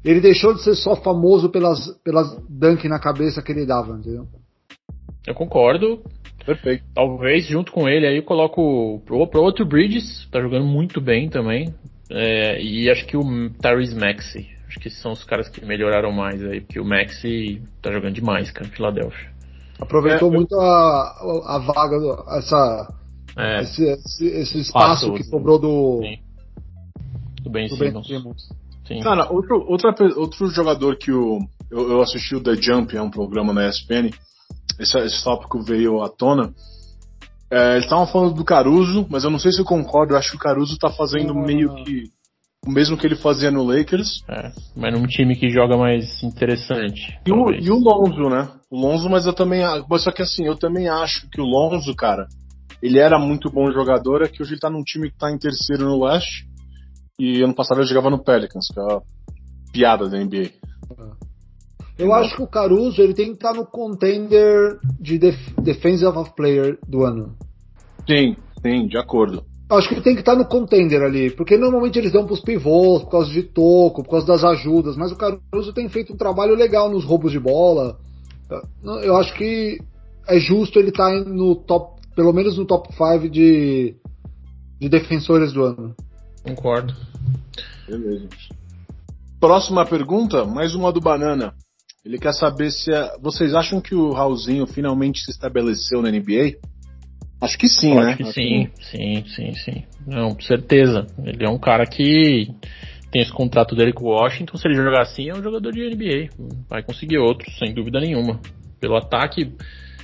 [0.05, 4.27] ele deixou de ser só famoso pelas, pelas dunk na cabeça que ele dava, entendeu?
[5.27, 6.01] Eu concordo.
[6.49, 6.83] Perfeito.
[6.95, 11.29] Talvez junto com ele aí eu coloco pro, pro outro Bridges, tá jogando muito bem
[11.29, 11.75] também.
[12.09, 14.49] É, e acho que o Tyrese Maxey.
[14.67, 18.51] Acho que são os caras que melhoraram mais aí, porque o Maxey tá jogando demais,
[18.51, 19.31] cara, em Filadélfia.
[19.79, 21.97] Aproveitou é, muito a, a vaga,
[22.39, 22.95] essa,
[23.37, 26.19] é, esse, esse, esse, espaço que sobrou do, sim.
[27.43, 28.49] do Ben Simmons.
[28.87, 29.01] Sim.
[29.01, 31.41] Cara, outro, outra, outro jogador que o,
[31.71, 34.11] eu, eu assisti o The Jump, é um programa na ESPN,
[34.79, 36.53] esse, esse tópico veio à tona.
[37.51, 40.31] É, eles estavam falando do Caruso, mas eu não sei se eu concordo, eu acho
[40.31, 42.05] que o Caruso tá fazendo meio que
[42.67, 44.23] o mesmo que ele fazia no Lakers.
[44.29, 47.19] É, mas num time que joga mais interessante.
[47.27, 48.49] E o, e o, Lonzo, né?
[48.71, 49.63] O Lonzo, mas eu também.
[49.89, 52.27] Mas só que assim, eu também acho que o Lonzo, cara,
[52.83, 55.39] ele era muito bom jogador, é que hoje ele tá num time que tá em
[55.39, 56.47] terceiro no leste.
[57.19, 59.03] E ano passado ele jogava no Pelicans, que é uma
[59.73, 60.51] piada da NBA.
[61.99, 66.79] Eu acho que o Caruso ele tem que estar no contender de def Defensive Player
[66.87, 67.37] do ano.
[68.07, 69.43] Sim, sim, de acordo.
[69.69, 73.03] Acho que ele tem que estar no contender ali, porque normalmente eles dão pros pivôs
[73.03, 76.55] por causa de toco, por causa das ajudas, mas o Caruso tem feito um trabalho
[76.55, 77.99] legal nos roubos de bola.
[79.03, 79.79] Eu acho que
[80.27, 83.97] é justo ele estar no top, pelo menos no top 5 de,
[84.81, 85.95] de defensores do ano.
[86.43, 86.95] Concordo.
[87.87, 88.29] Beleza.
[89.39, 91.55] Próxima pergunta, mais uma do Banana.
[92.05, 93.17] Ele quer saber se a...
[93.21, 96.59] vocês acham que o Raulzinho finalmente se estabeleceu na NBA?
[97.41, 98.17] Acho que sim, Acho né?
[98.17, 99.85] Que sim, sim, sim, sim.
[100.07, 101.07] Não, com certeza.
[101.25, 102.49] Ele é um cara que
[103.11, 104.57] tem esse contrato dele com o Washington.
[104.57, 106.31] Se ele jogar assim, é um jogador de NBA.
[106.69, 108.41] Vai conseguir outro, sem dúvida nenhuma.
[108.81, 109.53] Pelo ataque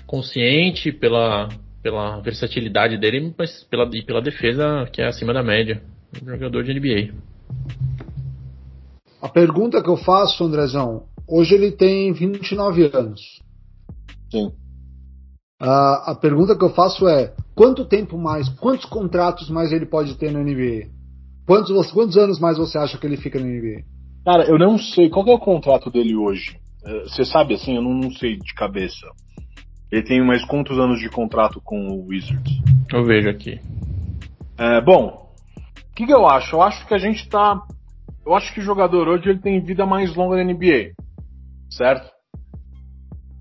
[0.06, 1.48] consciente, pela,
[1.82, 5.82] pela versatilidade dele, mas pela, e pela defesa que é acima da média
[6.22, 7.14] jogador de NBA.
[9.20, 13.40] A pergunta que eu faço, Andrezão, hoje ele tem 29 anos.
[14.30, 14.52] Sim.
[15.62, 20.14] Uh, a pergunta que eu faço é: quanto tempo mais, quantos contratos mais ele pode
[20.16, 20.90] ter na NBA?
[21.46, 23.84] Quantos, quantos anos mais você acha que ele fica na NBA?
[24.24, 25.10] Cara, eu não sei.
[25.10, 26.56] Qual é o contrato dele hoje?
[26.84, 27.76] É, você sabe assim?
[27.76, 29.06] Eu não, não sei de cabeça.
[29.92, 32.52] Ele tem mais quantos anos de contrato com o Wizards?
[32.92, 33.60] Eu vejo aqui.
[34.58, 35.30] É, bom,
[35.90, 36.56] o que, que eu acho?
[36.56, 37.60] Eu acho que a gente tá.
[38.26, 40.94] Eu acho que o jogador hoje ele tem vida mais longa na NBA.
[41.76, 42.08] Certo?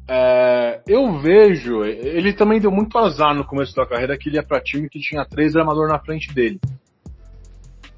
[0.10, 1.84] É, eu vejo.
[1.84, 5.00] Ele também deu muito azar no começo da carreira que ele ia pra time que
[5.00, 6.60] tinha três armadores na frente dele.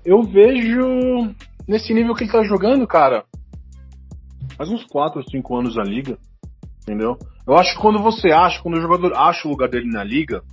[0.04, 1.34] Eu vejo.
[1.68, 3.24] Nesse nível que ele tá jogando, cara.
[4.58, 6.18] Faz uns 4 ou 5 anos na liga.
[6.84, 7.18] Entendeu?
[7.48, 10.44] Eu acho que quando você acha, quando o jogador acha o lugar dele na liga,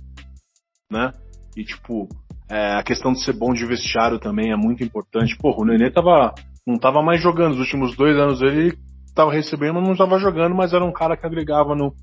[0.89, 1.11] né?
[1.55, 2.07] E tipo,
[2.49, 5.37] é, a questão de ser bom de vestiário também é muito importante.
[5.37, 6.33] Porra, o Nenê tava,
[6.65, 7.53] não tava mais jogando.
[7.53, 8.75] Os últimos dois anos ele
[9.13, 11.93] tava recebendo, não estava jogando, mas era um cara que agregava no,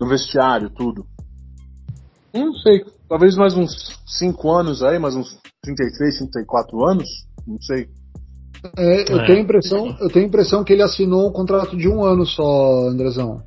[0.00, 1.06] no vestiário, tudo.
[2.32, 7.08] Não sei, talvez mais uns 5 anos aí, mais uns 33, 34 anos,
[7.46, 7.88] não sei.
[8.76, 9.26] É, eu é.
[9.26, 13.42] tenho impressão, eu tenho impressão que ele assinou um contrato de um ano só, Andrezão.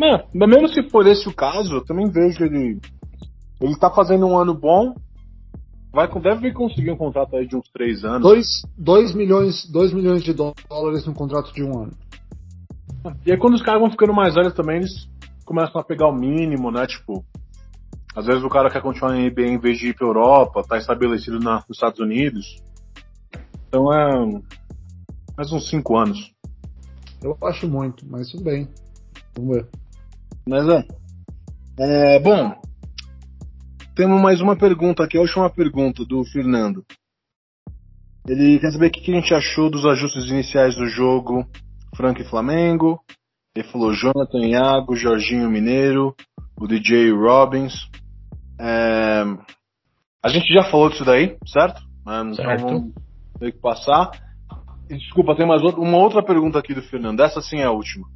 [0.00, 2.80] É, menos se for esse o caso, eu também vejo ele
[3.62, 4.94] ele tá fazendo um ano bom.
[5.92, 8.22] Vai, deve conseguir um contrato aí de uns três anos.
[8.78, 11.92] 2 milhões, dois milhões de dólares no contrato de um ano.
[13.26, 15.08] E aí quando os caras vão ficando mais velhos também, eles
[15.44, 16.86] começam a pegar o mínimo, né?
[16.86, 17.22] Tipo,
[18.16, 20.78] às vezes o cara quer continuar em NBA em vez de ir pra Europa, tá
[20.78, 22.62] estabelecido na, nos Estados Unidos.
[23.68, 24.42] Então é
[25.36, 26.32] mais uns cinco anos.
[27.22, 28.68] Eu acho muito, mas tudo bem.
[29.36, 29.68] Vamos ver.
[30.48, 30.86] Mas é.
[31.78, 32.54] é bom,
[33.94, 36.84] temos mais uma pergunta aqui, a última pergunta do Fernando.
[38.26, 41.46] Ele quer saber o que a gente achou dos ajustes iniciais do jogo
[41.96, 43.00] Frank e Flamengo.
[43.54, 46.14] Ele falou Jonathan Iago, Jorginho Mineiro,
[46.58, 47.74] o DJ Robbins.
[48.58, 49.24] É...
[50.24, 51.82] A gente já falou disso daí, certo?
[52.00, 52.62] Então certo.
[52.62, 52.94] vamos
[53.38, 54.10] ter que passar.
[54.88, 57.20] Desculpa, tem mais uma outra pergunta aqui do Fernando.
[57.20, 58.06] Essa sim é a última.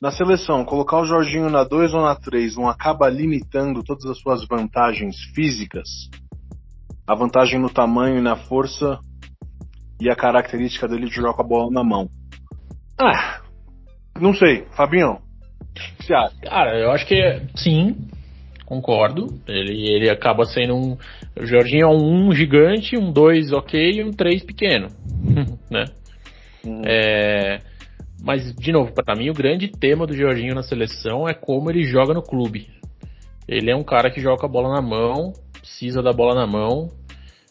[0.00, 4.18] Na seleção, colocar o Jorginho na 2 ou na 3 não acaba limitando todas as
[4.20, 5.88] suas vantagens físicas?
[7.06, 9.00] A vantagem no tamanho e na força
[10.00, 12.08] e a característica dele de jogar com a bola na mão.
[13.00, 13.40] Ah,
[14.20, 15.12] Não sei, Fabinho.
[15.14, 16.36] O que você acha?
[16.42, 17.96] Cara, eu acho que sim,
[18.66, 19.26] concordo.
[19.48, 20.96] Ele, ele acaba sendo um.
[21.36, 24.88] O Jorginho é um 1 gigante, um 2 ok e um 3 pequeno.
[25.70, 25.84] né?
[26.64, 26.82] Hum.
[26.84, 27.60] É,
[28.22, 31.84] mas, de novo, para mim o grande tema do Jorginho na seleção é como ele
[31.84, 32.68] joga no clube.
[33.46, 36.88] Ele é um cara que joga a bola na mão, precisa da bola na mão.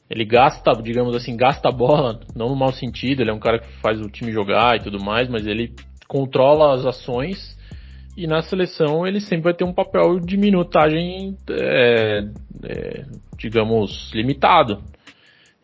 [0.09, 3.59] Ele gasta, digamos assim, gasta a bola, não no mau sentido, ele é um cara
[3.59, 5.73] que faz o time jogar e tudo mais, mas ele
[6.07, 7.57] controla as ações
[8.15, 12.27] e na seleção ele sempre vai ter um papel de minutagem, é,
[12.63, 13.05] é,
[13.37, 14.81] digamos, limitado.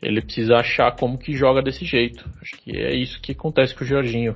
[0.02, 2.30] Ele precisa achar como que joga desse jeito.
[2.42, 4.36] Acho que é isso que acontece com o Jorginho.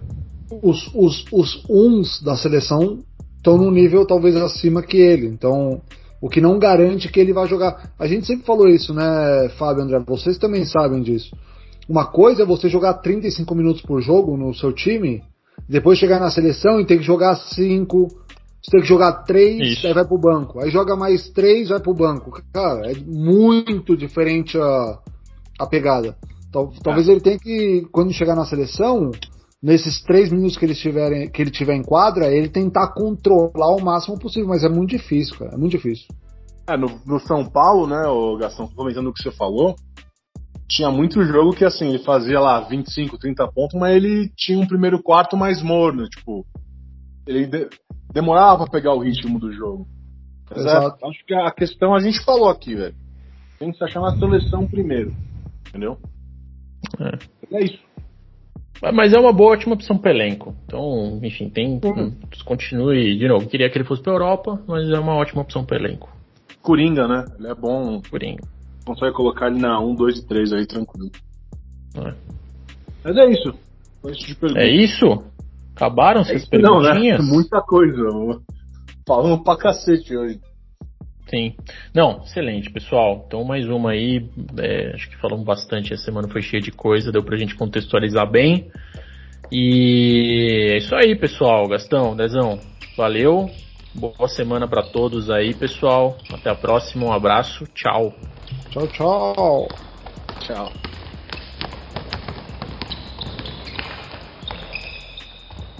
[0.49, 2.99] Os, os, os uns da seleção
[3.37, 5.27] estão num nível talvez acima que ele.
[5.27, 5.81] Então,
[6.21, 7.91] o que não garante que ele vai jogar.
[7.97, 9.99] A gente sempre falou isso, né, Fábio André?
[10.05, 11.35] Vocês também sabem disso.
[11.87, 15.23] Uma coisa é você jogar 35 minutos por jogo no seu time,
[15.69, 18.07] depois chegar na seleção e ter que jogar 5,
[18.61, 20.59] você tem que jogar 3, aí vai pro banco.
[20.59, 22.31] Aí joga mais 3, vai pro banco.
[22.51, 24.99] Cara, é muito diferente a,
[25.59, 26.17] a pegada.
[26.51, 27.11] Talvez ah.
[27.11, 29.11] ele tenha que, quando chegar na seleção,
[29.67, 33.83] nesses três minutos que ele, tiver, que ele tiver em quadra, ele tentar controlar o
[33.83, 36.07] máximo possível, mas é muito difícil, cara, é muito difícil.
[36.65, 39.75] É, no, no São Paulo, né, o Gastão, comentando o que você falou,
[40.69, 44.65] tinha muito jogo que assim, ele fazia lá 25, 30 pontos, mas ele tinha um
[44.65, 46.45] primeiro quarto mais morno, tipo,
[47.27, 47.67] ele de,
[48.13, 49.85] demorava pra pegar o ritmo do jogo.
[50.49, 52.95] Mas é, acho que a questão a gente falou aqui, velho.
[53.59, 55.13] Tem que se achar na seleção primeiro.
[55.67, 55.97] Entendeu?
[57.01, 57.86] É, é isso.
[58.93, 60.55] Mas é uma boa, ótima opção para elenco.
[60.65, 61.79] Então, enfim, tem.
[61.83, 62.13] Uhum.
[62.45, 63.47] Continue de novo.
[63.47, 66.09] Queria que ele fosse para Europa, mas é uma ótima opção para elenco.
[66.61, 67.25] Coringa, né?
[67.39, 68.01] Ele é bom.
[68.09, 68.43] Coringa.
[68.85, 71.11] Consegue colocar ele na 1, 2 e 3 aí tranquilo.
[71.95, 72.13] É.
[73.03, 73.53] Mas é isso.
[74.55, 75.23] É isso?
[75.75, 77.19] Acabaram é essas perguntinhas?
[77.19, 77.33] Não, né?
[77.33, 78.03] Muita coisa.
[79.07, 80.39] Falamos pra cacete hoje.
[81.29, 81.55] Sim.
[81.93, 83.23] Não, excelente, pessoal.
[83.27, 84.25] Então, mais uma aí.
[84.57, 85.93] É, acho que falamos bastante.
[85.93, 88.71] A semana foi cheia de coisa, deu pra gente contextualizar bem.
[89.51, 91.67] E é isso aí, pessoal.
[91.67, 92.59] Gastão, Dezão,
[92.95, 93.49] valeu.
[93.93, 96.17] Boa semana para todos aí, pessoal.
[96.31, 97.05] Até a próxima.
[97.05, 97.65] Um abraço.
[97.73, 98.13] Tchau.
[98.69, 99.67] Tchau, tchau.
[100.41, 100.96] Tchau.